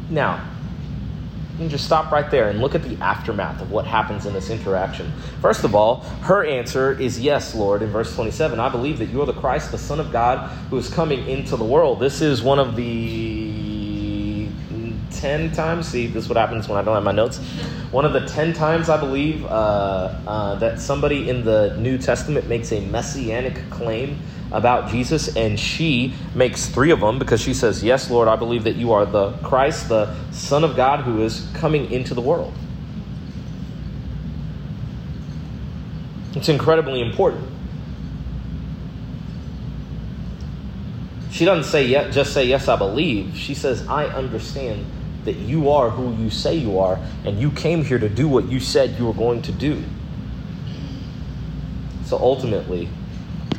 Now, 0.09 0.49
you 1.57 1.59
can 1.59 1.69
just 1.69 1.85
stop 1.85 2.13
right 2.13 2.31
there 2.31 2.49
and 2.49 2.61
look 2.61 2.77
at 2.77 2.85
the 2.85 2.97
aftermath 3.03 3.61
of 3.61 3.73
what 3.73 3.87
happens 3.87 4.25
in 4.25 4.33
this 4.33 4.49
interaction. 4.49 5.13
First 5.43 5.65
of 5.65 5.75
all, 5.75 6.03
her 6.23 6.45
answer 6.45 6.97
is 7.01 7.19
yes, 7.19 7.57
Lord, 7.57 7.83
in 7.83 7.91
verse 7.91 8.15
27. 8.15 8.61
I 8.61 8.69
believe 8.69 9.01
that 9.01 9.07
you 9.07 9.21
are 9.21 9.27
the 9.27 9.33
Christ, 9.33 9.73
the 9.73 9.79
Son 9.79 9.99
of 9.99 10.13
God, 10.13 10.49
who 10.71 10.77
is 10.77 10.89
coming 10.89 11.27
into 11.29 11.57
the 11.57 11.65
world. 11.65 11.99
This 11.99 12.21
is 12.21 12.41
one 12.41 12.61
of 12.61 12.77
the 12.77 13.66
10 15.17 15.53
times, 15.53 15.89
see, 15.89 16.07
this 16.07 16.25
is 16.25 16.29
what 16.29 16.37
happens 16.37 16.69
when 16.69 16.79
I 16.79 16.83
don't 16.83 16.95
have 16.95 17.05
my 17.05 17.13
notes. 17.13 17.39
One 17.91 18.05
of 18.05 18.13
the 18.13 18.27
10 18.27 18.53
times, 18.53 18.89
I 18.89 18.99
believe, 18.99 19.45
uh, 19.45 19.49
uh, 20.27 20.55
that 20.57 20.81
somebody 20.81 21.29
in 21.29 21.45
the 21.45 21.77
New 21.79 21.99
Testament 21.99 22.49
makes 22.49 22.73
a 22.73 22.81
messianic 22.81 23.59
claim 23.71 24.19
about 24.53 24.91
Jesus, 24.91 25.37
and 25.37 25.59
she 25.59 26.15
makes 26.35 26.67
three 26.67 26.91
of 26.91 27.01
them 27.01 27.19
because 27.19 27.41
she 27.41 27.55
says, 27.55 27.83
Yes, 27.83 28.11
Lord, 28.11 28.29
I 28.29 28.37
believe 28.37 28.65
that 28.65 28.77
you 28.77 28.93
are 28.93 29.05
the 29.05 29.33
Christ, 29.39 29.89
the 29.89 30.15
Son 30.31 30.65
of 30.65 30.77
God 30.77 31.01
who 31.01 31.23
is 31.23 31.49
coming 31.55 31.91
into 31.91 32.15
the 32.15 32.21
world. 32.21 32.53
It's 36.35 36.49
incredibly 36.49 37.01
important. 37.01 37.49
She 41.31 41.45
doesn't 41.45 41.71
say 41.71 41.87
yet, 41.87 42.13
just 42.13 42.33
say, 42.33 42.47
Yes, 42.47 42.69
I 42.69 42.77
believe. 42.77 43.37
She 43.37 43.55
says, 43.55 43.87
I 43.89 44.07
understand 44.07 44.87
that 45.27 45.37
you 45.37 45.71
are 45.71 45.91
who 45.91 46.15
you 46.23 46.31
say 46.31 46.55
you 46.55 46.79
are, 46.79 46.99
and 47.25 47.39
you 47.39 47.51
came 47.51 47.85
here 47.85 47.99
to 47.99 48.09
do 48.09 48.27
what 48.27 48.49
you 48.49 48.59
said 48.59 48.99
you 48.99 49.07
were 49.07 49.13
going 49.13 49.43
to 49.43 49.53
do. 49.53 49.83
So 52.05 52.17
ultimately, 52.17 52.89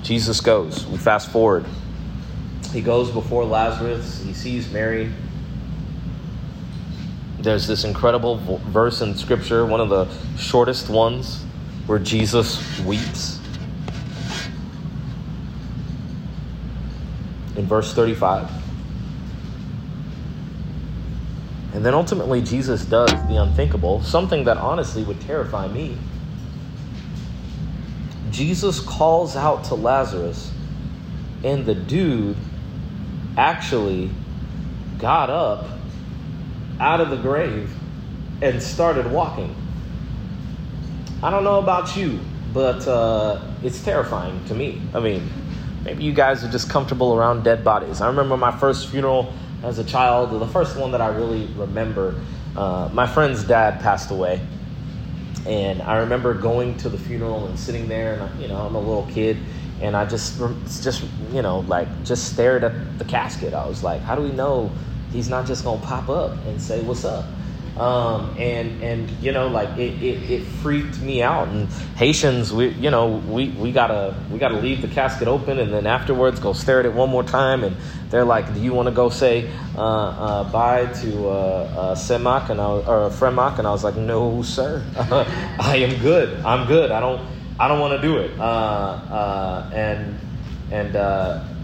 Jesus 0.01 0.39
goes. 0.39 0.85
We 0.87 0.97
fast 0.97 1.29
forward. 1.29 1.65
He 2.71 2.81
goes 2.81 3.11
before 3.11 3.43
Lazarus. 3.43 4.23
He 4.23 4.33
sees 4.33 4.71
Mary. 4.71 5.11
There's 7.39 7.67
this 7.67 7.83
incredible 7.83 8.37
verse 8.69 9.01
in 9.01 9.15
Scripture, 9.15 9.65
one 9.65 9.81
of 9.81 9.89
the 9.89 10.07
shortest 10.37 10.89
ones, 10.89 11.43
where 11.85 11.99
Jesus 11.99 12.79
weeps. 12.81 13.39
In 17.57 17.65
verse 17.65 17.93
35. 17.93 18.66
And 21.77 21.85
then 21.85 21.93
ultimately, 21.93 22.41
Jesus 22.41 22.83
does 22.85 23.11
the 23.27 23.35
unthinkable, 23.35 24.01
something 24.01 24.45
that 24.45 24.57
honestly 24.57 25.03
would 25.03 25.21
terrify 25.21 25.67
me. 25.67 25.95
Jesus 28.31 28.79
calls 28.79 29.35
out 29.35 29.65
to 29.65 29.75
Lazarus, 29.75 30.51
and 31.43 31.67
the 31.67 31.75
dude 31.75 32.35
actually 33.37 34.09
got 34.97 35.29
up 35.29 35.67
out 36.79 36.99
of 36.99 37.11
the 37.11 37.17
grave 37.17 37.71
and 38.41 38.59
started 38.59 39.11
walking. 39.11 39.55
I 41.21 41.29
don't 41.29 41.43
know 41.43 41.59
about 41.59 41.95
you, 41.95 42.19
but 42.55 42.87
uh, 42.87 43.39
it's 43.61 43.83
terrifying 43.83 44.43
to 44.45 44.55
me. 44.55 44.81
I 44.95 44.99
mean, 44.99 45.29
maybe 45.83 46.03
you 46.03 46.13
guys 46.13 46.43
are 46.43 46.49
just 46.49 46.71
comfortable 46.71 47.13
around 47.13 47.43
dead 47.43 47.63
bodies. 47.63 48.01
I 48.01 48.07
remember 48.07 48.35
my 48.35 48.57
first 48.57 48.89
funeral 48.89 49.31
as 49.63 49.79
a 49.79 49.83
child, 49.83 50.39
the 50.39 50.47
first 50.47 50.77
one 50.77 50.91
that 50.91 51.01
I 51.01 51.07
really 51.07 51.45
remember. 51.55 52.15
Uh, 52.55 52.89
my 52.91 53.05
friend's 53.05 53.43
dad 53.43 53.81
passed 53.81 54.09
away 54.09 54.41
and 55.47 55.81
I 55.81 55.99
remember 55.99 56.33
going 56.33 56.75
to 56.77 56.89
the 56.89 56.97
funeral 56.97 57.47
and 57.47 57.57
sitting 57.57 57.87
there, 57.87 58.15
and 58.15 58.41
you 58.41 58.49
know, 58.49 58.57
I'm 58.57 58.75
a 58.75 58.79
little 58.79 59.07
kid, 59.09 59.37
and 59.81 59.95
I 59.95 60.05
just, 60.05 60.39
just 60.83 61.05
you 61.31 61.41
know, 61.41 61.59
like 61.61 61.87
just 62.03 62.33
stared 62.33 62.63
at 62.65 62.99
the 62.99 63.05
casket. 63.05 63.53
I 63.53 63.65
was 63.65 63.81
like, 63.81 64.01
how 64.01 64.15
do 64.15 64.21
we 64.21 64.31
know 64.31 64.71
he's 65.11 65.29
not 65.29 65.47
just 65.47 65.63
gonna 65.63 65.81
pop 65.81 66.09
up 66.09 66.37
and 66.45 66.61
say 66.61 66.81
what's 66.81 67.05
up? 67.05 67.25
Um, 67.79 68.35
and 68.39 68.81
and 68.81 69.09
you 69.21 69.31
know 69.31 69.47
like 69.47 69.69
it, 69.77 70.01
it, 70.01 70.31
it, 70.31 70.43
freaked 70.63 70.99
me 70.99 71.21
out. 71.21 71.47
And 71.47 71.69
Haitians 71.95 72.51
we 72.51 72.69
you 72.69 72.89
know 72.89 73.17
we, 73.27 73.49
we 73.49 73.71
gotta 73.71 74.15
we 74.31 74.39
gotta 74.39 74.59
leave 74.59 74.81
the 74.81 74.87
casket 74.87 75.27
open 75.27 75.59
and 75.59 75.71
then 75.71 75.85
afterwards 75.85 76.39
go 76.39 76.53
stare 76.53 76.79
at 76.79 76.87
it 76.87 76.93
one 76.93 77.09
more 77.09 77.23
time. 77.23 77.63
And 77.63 77.75
they're 78.09 78.25
like 78.25 78.51
do 78.53 78.59
you 78.59 78.73
want 78.73 78.87
to 78.87 78.95
go 78.95 79.09
say 79.09 79.49
uh, 79.75 79.81
uh, 79.81 80.51
bye 80.51 80.85
to 81.01 81.27
uh, 81.27 81.31
uh, 81.31 81.95
Semak? 81.95 82.49
And 82.49 82.59
I, 82.59 82.65
or 82.65 83.09
Fremak? 83.11 83.59
And 83.59 83.67
I 83.67 83.71
was 83.71 83.83
like 83.83 83.95
no 83.95 84.41
sir. 84.41 84.83
I 85.59 85.77
am 85.77 86.01
good. 86.01 86.43
I'm 86.43 86.67
good. 86.67 86.89
I 86.91 86.99
don't 86.99 87.21
I 87.59 87.67
don't 87.67 87.79
want 87.79 87.99
to 87.99 88.07
do 88.07 88.17
it. 88.17 88.39
Uh, 88.39 88.43
uh, 88.43 89.69
and 90.71 90.95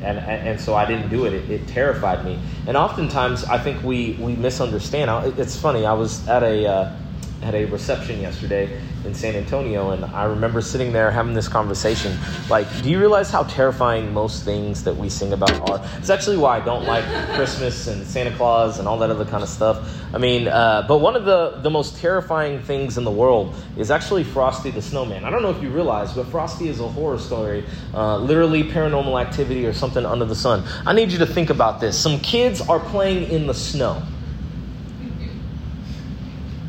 and 0.04 0.18
and, 0.18 0.48
and 0.48 0.60
so 0.60 0.76
I 0.76 0.86
didn't 0.86 1.10
do 1.10 1.26
it. 1.26 1.34
it. 1.34 1.50
it. 1.50 1.68
terrified 1.68 2.26
me. 2.26 2.38
And 2.68 2.76
oftentimes, 2.78 3.46
I 3.46 3.58
think 3.58 3.84
we, 3.84 4.18
we 4.20 4.36
misunderstand. 4.36 5.40
It's 5.40 5.58
funny. 5.58 5.86
I 5.86 5.94
was 5.94 6.28
at 6.28 6.44
a 6.44 6.66
uh, 6.66 6.96
had 7.44 7.56
a 7.56 7.66
reception 7.66 8.22
yesterday 8.22 8.80
in 9.06 9.14
San 9.14 9.36
Antonio, 9.36 9.92
and 9.92 10.06
I 10.06 10.24
remember 10.24 10.62
sitting 10.62 10.94
there 10.94 11.12
having 11.12 11.34
this 11.34 11.48
conversation. 11.48 12.18
Like, 12.50 12.68
do 12.82 12.90
you 12.90 13.00
realize 13.00 13.30
how 13.30 13.44
terrifying 13.44 14.14
most 14.14 14.46
things 14.46 14.84
that 14.84 14.96
we 14.96 15.10
sing 15.10 15.34
about 15.34 15.60
are? 15.62 15.86
It's 15.98 16.10
actually 16.10 16.38
why 16.38 16.58
I 16.58 16.66
don't 16.66 16.86
like 16.86 17.04
Christmas 17.36 17.88
and 17.88 18.06
Santa 18.08 18.36
Claus 18.36 18.80
and 18.80 18.88
all 18.88 18.98
that 19.00 19.10
other 19.10 19.26
kind 19.26 19.44
of 19.44 19.50
stuff. 19.50 20.00
I 20.14 20.20
mean, 20.20 20.48
uh, 20.48 20.86
but 20.88 21.00
one 21.00 21.16
of 21.16 21.26
the, 21.26 21.60
the 21.62 21.70
most 21.70 21.98
terrifying 21.98 22.62
things 22.62 22.98
in 22.98 23.04
the 23.04 23.12
world 23.12 23.56
is 23.78 23.92
actually 23.92 24.24
Frosty 24.24 24.72
the 24.72 24.82
Snowman. 24.82 25.26
I 25.26 25.30
don't 25.30 25.42
know 25.42 25.50
if 25.50 25.62
you 25.62 25.70
realize, 25.70 26.14
but 26.14 26.28
Frosty 26.28 26.70
is 26.70 26.80
a 26.80 26.88
horror 26.88 27.18
story, 27.18 27.66
uh, 27.94 28.18
literally 28.18 28.64
paranormal 28.64 29.22
activity 29.22 29.66
or 29.66 29.74
something 29.74 30.06
under 30.06 30.26
the 30.26 30.36
sun. 30.36 30.64
I 30.86 30.94
need 30.94 31.12
you 31.12 31.18
to 31.20 31.26
think 31.26 31.50
about 31.50 31.82
this. 31.82 32.00
Some 32.00 32.20
kids 32.20 32.62
are 32.62 32.80
playing 32.80 33.30
in 33.30 33.48
the 33.48 33.54
snow 33.54 34.02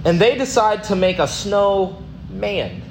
and 0.05 0.21
they 0.21 0.37
decide 0.37 0.85
to 0.85 0.97
make 0.97 1.19
a 1.19 1.29
snow 1.29 2.03
man. 2.31 2.83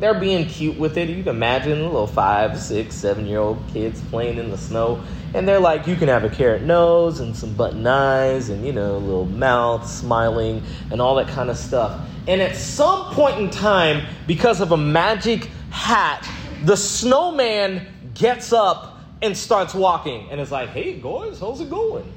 They're 0.00 0.18
being 0.18 0.46
cute 0.46 0.78
with 0.78 0.96
it. 0.96 1.08
You 1.08 1.22
can 1.22 1.28
imagine 1.28 1.82
little 1.82 2.06
five, 2.06 2.58
six, 2.58 2.94
seven 2.94 3.26
year 3.26 3.38
old 3.38 3.62
kids 3.72 4.00
playing 4.10 4.38
in 4.38 4.50
the 4.50 4.58
snow. 4.58 5.02
And 5.34 5.48
they're 5.48 5.60
like, 5.60 5.86
you 5.86 5.96
can 5.96 6.08
have 6.08 6.24
a 6.24 6.30
carrot 6.30 6.62
nose 6.62 7.20
and 7.20 7.36
some 7.36 7.54
button 7.54 7.86
eyes 7.86 8.50
and, 8.50 8.64
you 8.64 8.72
know, 8.72 8.98
little 8.98 9.26
mouth 9.26 9.88
smiling 9.88 10.62
and 10.90 11.00
all 11.00 11.16
that 11.16 11.28
kind 11.28 11.50
of 11.50 11.56
stuff. 11.56 12.08
And 12.28 12.40
at 12.40 12.54
some 12.56 13.12
point 13.14 13.40
in 13.40 13.50
time, 13.50 14.06
because 14.26 14.60
of 14.60 14.72
a 14.72 14.76
magic 14.76 15.50
hat, 15.70 16.28
the 16.64 16.76
snowman 16.76 17.86
gets 18.14 18.52
up 18.52 19.00
and 19.22 19.36
starts 19.36 19.74
walking 19.74 20.28
and 20.30 20.40
is 20.40 20.52
like, 20.52 20.68
hey, 20.68 21.00
guys, 21.00 21.40
how's 21.40 21.60
it 21.60 21.70
going? 21.70 22.10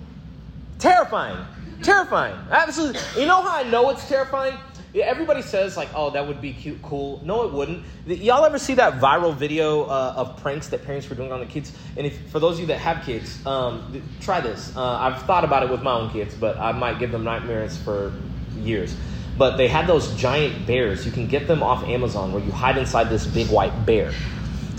Terrifying. 0.77 1.43
Terrifying. 1.83 2.35
Absolutely. 2.49 3.01
You 3.21 3.27
know 3.27 3.41
how 3.41 3.59
I 3.59 3.69
know 3.69 3.89
it's 3.89 4.07
terrifying? 4.07 4.57
Everybody 4.95 5.43
says 5.43 5.77
like, 5.77 5.89
"Oh, 5.93 6.09
that 6.11 6.27
would 6.27 6.41
be 6.41 6.53
cute, 6.53 6.81
cool." 6.81 7.21
No, 7.23 7.43
it 7.43 7.53
wouldn't. 7.53 7.83
Y'all 8.07 8.43
ever 8.45 8.57
see 8.57 8.73
that 8.75 8.99
viral 8.99 9.35
video 9.35 9.83
uh, 9.83 10.13
of 10.15 10.41
pranks 10.41 10.69
that 10.69 10.85
parents 10.85 11.07
were 11.07 11.15
doing 11.15 11.31
on 11.31 11.39
the 11.39 11.45
kids? 11.45 11.71
And 11.97 12.07
if 12.07 12.29
for 12.31 12.39
those 12.39 12.55
of 12.55 12.61
you 12.61 12.67
that 12.67 12.79
have 12.79 13.05
kids, 13.05 13.45
um, 13.45 14.01
try 14.21 14.41
this. 14.41 14.75
Uh, 14.75 14.83
I've 14.83 15.21
thought 15.23 15.43
about 15.43 15.61
it 15.61 15.69
with 15.69 15.83
my 15.83 15.91
own 15.91 16.09
kids, 16.09 16.33
but 16.33 16.57
I 16.57 16.71
might 16.71 16.97
give 16.99 17.11
them 17.11 17.23
nightmares 17.23 17.77
for 17.77 18.11
years. 18.55 18.95
But 19.37 19.57
they 19.57 19.67
had 19.67 19.85
those 19.85 20.15
giant 20.15 20.65
bears. 20.65 21.05
You 21.05 21.11
can 21.11 21.27
get 21.27 21.47
them 21.47 21.61
off 21.61 21.83
Amazon, 21.83 22.33
where 22.33 22.41
you 22.41 22.51
hide 22.51 22.77
inside 22.77 23.09
this 23.09 23.27
big 23.27 23.49
white 23.49 23.85
bear, 23.85 24.11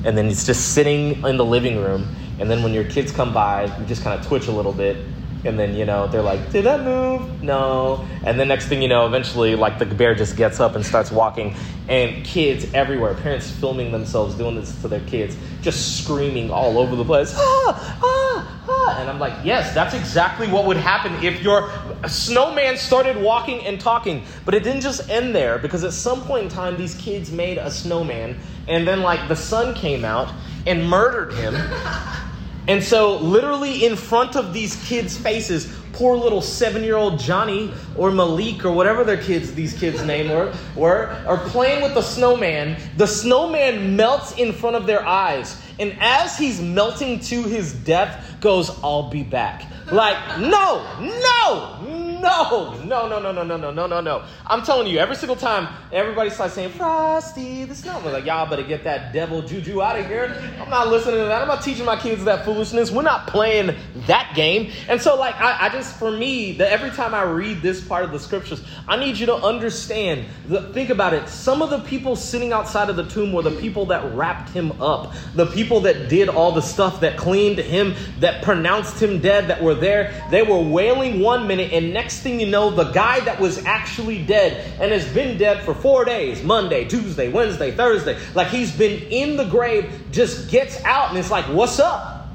and 0.04 0.18
then 0.18 0.26
it's 0.26 0.44
just 0.44 0.72
sitting 0.74 1.22
in 1.24 1.36
the 1.36 1.44
living 1.44 1.76
room. 1.78 2.08
And 2.40 2.50
then 2.50 2.64
when 2.64 2.72
your 2.72 2.84
kids 2.84 3.12
come 3.12 3.32
by, 3.32 3.64
you 3.78 3.86
just 3.86 4.02
kind 4.02 4.18
of 4.18 4.26
twitch 4.26 4.48
a 4.48 4.52
little 4.52 4.72
bit, 4.72 4.96
and 5.44 5.58
then 5.58 5.74
you 5.74 5.84
know 5.84 6.06
they're 6.06 6.22
like 6.22 6.50
did 6.50 6.64
that 6.64 6.82
move? 6.82 7.42
No. 7.42 8.06
And 8.24 8.38
then 8.38 8.48
next 8.48 8.66
thing 8.66 8.82
you 8.82 8.88
know 8.88 9.06
eventually 9.06 9.54
like 9.54 9.78
the 9.78 9.86
bear 9.86 10.14
just 10.14 10.36
gets 10.36 10.60
up 10.60 10.74
and 10.74 10.84
starts 10.84 11.10
walking 11.10 11.54
and 11.88 12.24
kids 12.24 12.66
everywhere 12.74 13.14
parents 13.14 13.50
filming 13.50 13.90
themselves 13.90 14.34
doing 14.34 14.54
this 14.54 14.78
to 14.82 14.88
their 14.88 15.00
kids 15.00 15.36
just 15.62 16.02
screaming 16.04 16.50
all 16.50 16.76
over 16.76 16.94
the 16.94 17.04
place 17.04 17.32
ah, 17.34 17.98
ah, 18.02 18.64
ah. 18.68 19.00
and 19.00 19.08
i'm 19.08 19.18
like 19.18 19.32
yes 19.42 19.72
that's 19.74 19.94
exactly 19.94 20.46
what 20.48 20.66
would 20.66 20.76
happen 20.76 21.14
if 21.24 21.42
your 21.42 21.70
snowman 22.06 22.76
started 22.76 23.16
walking 23.16 23.64
and 23.66 23.80
talking. 23.80 24.22
But 24.44 24.54
it 24.54 24.62
didn't 24.62 24.82
just 24.82 25.08
end 25.10 25.34
there 25.34 25.58
because 25.58 25.84
at 25.84 25.92
some 25.92 26.22
point 26.22 26.44
in 26.44 26.48
time 26.48 26.76
these 26.76 26.94
kids 26.94 27.32
made 27.32 27.58
a 27.58 27.70
snowman 27.70 28.38
and 28.68 28.86
then 28.86 29.00
like 29.00 29.26
the 29.28 29.36
sun 29.36 29.74
came 29.74 30.04
out 30.04 30.32
and 30.66 30.88
murdered 30.88 31.32
him 31.34 31.54
and 32.68 32.84
so, 32.84 33.16
literally 33.16 33.86
in 33.86 33.96
front 33.96 34.36
of 34.36 34.52
these 34.52 34.76
kids' 34.84 35.16
faces, 35.16 35.74
poor 35.94 36.16
little 36.16 36.42
seven 36.42 36.84
year 36.84 36.96
old 36.96 37.18
Johnny 37.18 37.72
or 37.96 38.10
Malik 38.10 38.64
or 38.64 38.72
whatever 38.72 39.04
their 39.04 39.16
kids, 39.16 39.54
these 39.54 39.72
kids' 39.72 40.04
name 40.04 40.30
were, 40.30 40.54
were, 40.76 41.06
are 41.26 41.38
playing 41.48 41.82
with 41.82 41.94
the 41.94 42.02
snowman. 42.02 42.78
The 42.98 43.06
snowman 43.06 43.96
melts 43.96 44.36
in 44.36 44.52
front 44.52 44.76
of 44.76 44.86
their 44.86 45.04
eyes. 45.04 45.60
And 45.78 45.96
as 45.98 46.36
he's 46.36 46.60
melting 46.60 47.20
to 47.20 47.42
his 47.42 47.72
death, 47.72 48.36
goes, 48.40 48.70
I'll 48.82 49.08
be 49.08 49.22
back. 49.22 49.64
Like, 49.90 50.38
no, 50.38 50.84
no, 51.00 52.07
no, 52.20 52.74
no, 52.84 53.08
no, 53.08 53.20
no, 53.20 53.32
no, 53.32 53.42
no, 53.42 53.56
no, 53.56 53.70
no, 53.70 53.86
no, 53.86 54.00
no. 54.00 54.24
I'm 54.46 54.62
telling 54.62 54.86
you, 54.86 54.98
every 54.98 55.16
single 55.16 55.36
time 55.36 55.68
everybody 55.92 56.30
starts 56.30 56.54
saying 56.54 56.70
Frosty 56.70 57.64
the 57.64 57.74
Snowman, 57.74 58.12
like 58.12 58.24
y'all 58.24 58.48
better 58.48 58.62
get 58.62 58.84
that 58.84 59.12
devil 59.12 59.42
juju 59.42 59.82
out 59.82 59.98
of 59.98 60.06
here. 60.06 60.34
I'm 60.60 60.70
not 60.70 60.88
listening 60.88 61.16
to 61.16 61.26
that. 61.26 61.42
I'm 61.42 61.48
not 61.48 61.62
teaching 61.62 61.84
my 61.84 61.96
kids 61.96 62.24
that 62.24 62.44
foolishness. 62.44 62.90
We're 62.90 63.02
not 63.02 63.26
playing 63.26 63.76
that 64.06 64.32
game. 64.34 64.72
And 64.88 65.00
so, 65.00 65.16
like, 65.16 65.34
I, 65.36 65.66
I 65.66 65.68
just 65.68 65.98
for 65.98 66.10
me, 66.10 66.52
that 66.52 66.72
every 66.72 66.90
time 66.90 67.14
I 67.14 67.22
read 67.22 67.62
this 67.62 67.82
part 67.84 68.04
of 68.04 68.12
the 68.12 68.18
scriptures, 68.18 68.62
I 68.86 68.96
need 68.96 69.16
you 69.16 69.26
to 69.26 69.34
understand. 69.34 70.26
The, 70.46 70.72
think 70.72 70.90
about 70.90 71.14
it. 71.14 71.28
Some 71.28 71.62
of 71.62 71.70
the 71.70 71.80
people 71.80 72.16
sitting 72.16 72.52
outside 72.52 72.90
of 72.90 72.96
the 72.96 73.04
tomb 73.04 73.32
were 73.32 73.42
the 73.42 73.58
people 73.60 73.86
that 73.86 74.14
wrapped 74.14 74.50
him 74.50 74.80
up, 74.80 75.14
the 75.34 75.46
people 75.46 75.80
that 75.82 76.08
did 76.08 76.28
all 76.28 76.52
the 76.52 76.62
stuff 76.62 77.00
that 77.00 77.16
cleaned 77.16 77.58
him, 77.58 77.94
that 78.20 78.42
pronounced 78.42 79.00
him 79.02 79.20
dead, 79.20 79.48
that 79.48 79.62
were 79.62 79.74
there. 79.74 80.26
They 80.30 80.42
were 80.42 80.60
wailing 80.60 81.20
one 81.20 81.46
minute, 81.46 81.72
and 81.72 81.92
next 81.92 82.07
next 82.08 82.20
thing 82.20 82.40
you 82.40 82.46
know, 82.46 82.70
the 82.70 82.90
guy 82.92 83.20
that 83.20 83.38
was 83.38 83.62
actually 83.66 84.24
dead 84.24 84.72
and 84.80 84.90
has 84.90 85.06
been 85.12 85.36
dead 85.36 85.62
for 85.62 85.74
four 85.74 86.06
days 86.06 86.42
Monday, 86.42 86.86
Tuesday, 86.86 87.30
Wednesday, 87.30 87.70
Thursday 87.70 88.18
like 88.34 88.48
he's 88.48 88.74
been 88.74 89.02
in 89.10 89.36
the 89.36 89.44
grave 89.44 89.92
just 90.10 90.50
gets 90.50 90.82
out 90.84 91.10
and 91.10 91.18
it's 91.18 91.30
like, 91.30 91.44
what's 91.54 91.78
up? 91.78 92.28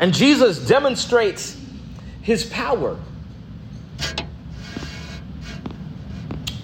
And 0.00 0.12
Jesus 0.12 0.66
demonstrates 0.66 1.56
his 2.22 2.44
power. 2.46 2.98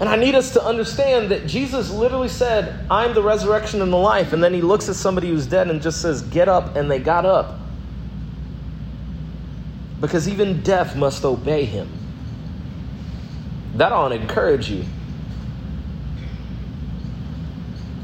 And 0.01 0.09
I 0.09 0.17
need 0.17 0.35
us 0.35 0.55
to 0.55 0.65
understand 0.65 1.31
that 1.31 1.47
Jesus 1.47 1.93
literally 1.93 2.27
said, 2.27 2.85
I'm 2.91 3.15
the 3.15 3.23
resurrection 3.23 3.81
and 3.81 3.93
the 3.93 3.97
life. 3.97 4.33
And 4.33 4.43
then 4.43 4.53
he 4.53 4.61
looks 4.61 4.89
at 4.89 4.97
somebody 4.97 5.29
who's 5.29 5.47
dead 5.47 5.71
and 5.71 5.81
just 5.81 6.03
says, 6.03 6.23
Get 6.23 6.49
up. 6.49 6.75
And 6.75 6.91
they 6.91 6.99
got 6.99 7.25
up 7.25 7.62
because 10.03 10.29
even 10.29 10.61
death 10.63 10.97
must 10.97 11.25
obey 11.25 11.65
him. 11.65 11.89
That 13.77 13.93
ought 13.93 14.09
to 14.09 14.17
encourage 14.17 14.69
you. 14.69 14.85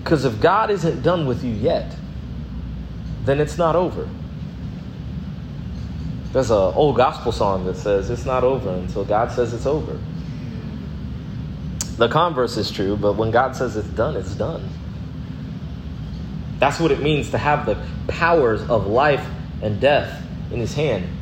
Because 0.03 0.25
if 0.25 0.41
God 0.41 0.71
isn't 0.71 1.03
done 1.03 1.27
with 1.27 1.45
you 1.45 1.53
yet, 1.53 1.95
then 3.25 3.41
it's 3.41 3.59
not 3.59 3.75
over. 3.75 4.09
There's 6.33 6.53
an 6.53 6.57
old 6.57 6.97
gospel 6.97 7.33
song 7.33 7.67
that 7.67 7.77
says 7.77 8.11
it's 8.11 8.25
not 8.25 8.45
over 8.45 8.71
until 8.71 9.05
God 9.05 9.33
says 9.33 9.53
it's 9.53 9.67
over. 9.67 9.99
The 11.97 12.09
converse 12.09 12.57
is 12.57 12.71
true, 12.71 12.97
but 12.97 13.15
when 13.15 13.33
God 13.33 13.57
says 13.57 13.77
it's 13.77 13.89
done, 13.89 14.17
it's 14.17 14.35
done. 14.37 14.67
That's 16.61 16.79
what 16.79 16.93
it 16.93 17.01
means 17.01 17.31
to 17.31 17.39
have 17.39 17.67
the 17.67 17.77
powers 18.07 18.63
of 18.71 18.87
life 18.87 19.27
and 19.63 19.81
death 19.81 20.25
in 20.53 20.61
his 20.61 20.75
hand. 20.75 21.18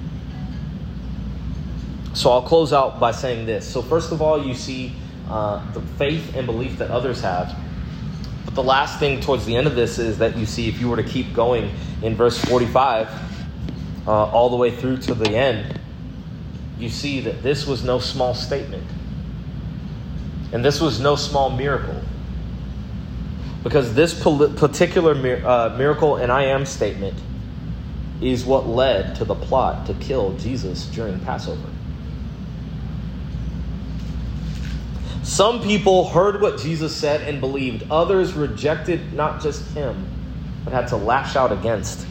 So 2.16 2.30
I'll 2.30 2.40
close 2.40 2.72
out 2.72 2.98
by 2.98 3.12
saying 3.12 3.44
this. 3.44 3.70
So, 3.70 3.82
first 3.82 4.10
of 4.10 4.22
all, 4.22 4.42
you 4.42 4.54
see 4.54 4.94
uh, 5.28 5.62
the 5.72 5.82
faith 5.82 6.34
and 6.34 6.46
belief 6.46 6.78
that 6.78 6.90
others 6.90 7.20
have. 7.20 7.54
But 8.46 8.54
the 8.54 8.62
last 8.62 8.98
thing 8.98 9.20
towards 9.20 9.44
the 9.44 9.54
end 9.54 9.66
of 9.66 9.74
this 9.74 9.98
is 9.98 10.16
that 10.16 10.34
you 10.34 10.46
see, 10.46 10.66
if 10.66 10.80
you 10.80 10.88
were 10.88 10.96
to 10.96 11.02
keep 11.02 11.34
going 11.34 11.70
in 12.00 12.14
verse 12.14 12.38
45, 12.38 13.06
uh, 14.06 14.10
all 14.10 14.48
the 14.48 14.56
way 14.56 14.74
through 14.74 14.96
to 14.96 15.14
the 15.14 15.28
end, 15.28 15.78
you 16.78 16.88
see 16.88 17.20
that 17.20 17.42
this 17.42 17.66
was 17.66 17.84
no 17.84 17.98
small 17.98 18.32
statement. 18.32 18.84
And 20.54 20.64
this 20.64 20.80
was 20.80 20.98
no 20.98 21.16
small 21.16 21.50
miracle. 21.50 22.00
Because 23.62 23.92
this 23.92 24.18
particular 24.18 25.12
uh, 25.44 25.76
miracle 25.76 26.16
and 26.16 26.32
I 26.32 26.44
am 26.44 26.64
statement 26.64 27.18
is 28.22 28.46
what 28.46 28.66
led 28.66 29.16
to 29.16 29.26
the 29.26 29.34
plot 29.34 29.84
to 29.88 29.94
kill 29.94 30.34
Jesus 30.38 30.86
during 30.86 31.20
Passover. 31.20 31.75
Some 35.26 35.60
people 35.60 36.08
heard 36.08 36.40
what 36.40 36.56
Jesus 36.60 36.94
said 36.94 37.20
and 37.22 37.40
believed. 37.40 37.90
Others 37.90 38.34
rejected 38.34 39.12
not 39.12 39.42
just 39.42 39.68
him, 39.72 40.08
but 40.62 40.72
had 40.72 40.86
to 40.88 40.96
lash 40.96 41.34
out 41.34 41.50
against 41.50 42.06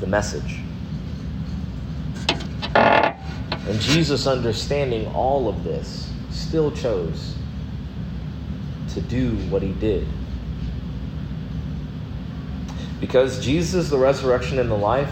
the 0.00 0.06
message. 0.06 0.60
And 2.74 3.80
Jesus, 3.80 4.26
understanding 4.26 5.06
all 5.14 5.48
of 5.48 5.64
this, 5.64 6.12
still 6.30 6.70
chose 6.70 7.36
to 8.90 9.00
do 9.00 9.30
what 9.48 9.62
he 9.62 9.72
did. 9.72 10.06
Because 13.00 13.42
Jesus 13.42 13.88
the 13.88 13.96
resurrection 13.96 14.58
and 14.58 14.70
the 14.70 14.76
life, 14.76 15.10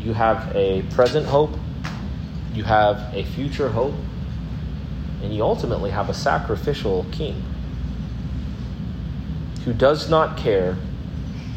you 0.00 0.14
have 0.14 0.56
a 0.56 0.80
present 0.94 1.26
hope, 1.26 1.54
you 2.54 2.64
have 2.64 3.14
a 3.14 3.24
future 3.24 3.68
hope, 3.68 3.94
and 5.22 5.34
you 5.34 5.42
ultimately 5.42 5.90
have 5.90 6.08
a 6.08 6.14
sacrificial 6.14 7.06
king 7.12 7.42
who 9.64 9.72
does 9.72 10.08
not 10.08 10.36
care 10.36 10.76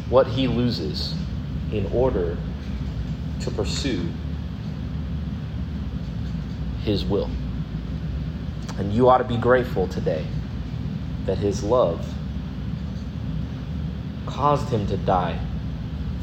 what 0.08 0.26
he 0.26 0.46
loses 0.46 1.14
in 1.72 1.86
order 1.86 2.36
to 3.40 3.50
pursue 3.50 4.08
his 6.82 7.04
will. 7.04 7.30
And 8.78 8.92
you 8.92 9.08
ought 9.08 9.18
to 9.18 9.24
be 9.24 9.36
grateful 9.36 9.88
today 9.88 10.26
that 11.26 11.38
his 11.38 11.62
love 11.62 12.14
caused 14.26 14.68
him 14.68 14.86
to 14.88 14.96
die 14.96 15.38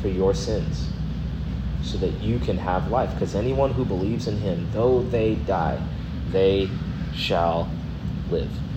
for 0.01 0.09
your 0.09 0.33
sins 0.33 0.89
so 1.81 1.97
that 1.97 2.21
you 2.21 2.39
can 2.39 2.57
have 2.57 2.91
life. 2.91 3.11
Because 3.13 3.35
anyone 3.35 3.71
who 3.71 3.85
believes 3.85 4.27
in 4.27 4.37
him, 4.37 4.67
though 4.73 5.01
they 5.01 5.35
die, 5.35 5.81
they 6.31 6.69
shall 7.15 7.69
live. 8.29 8.70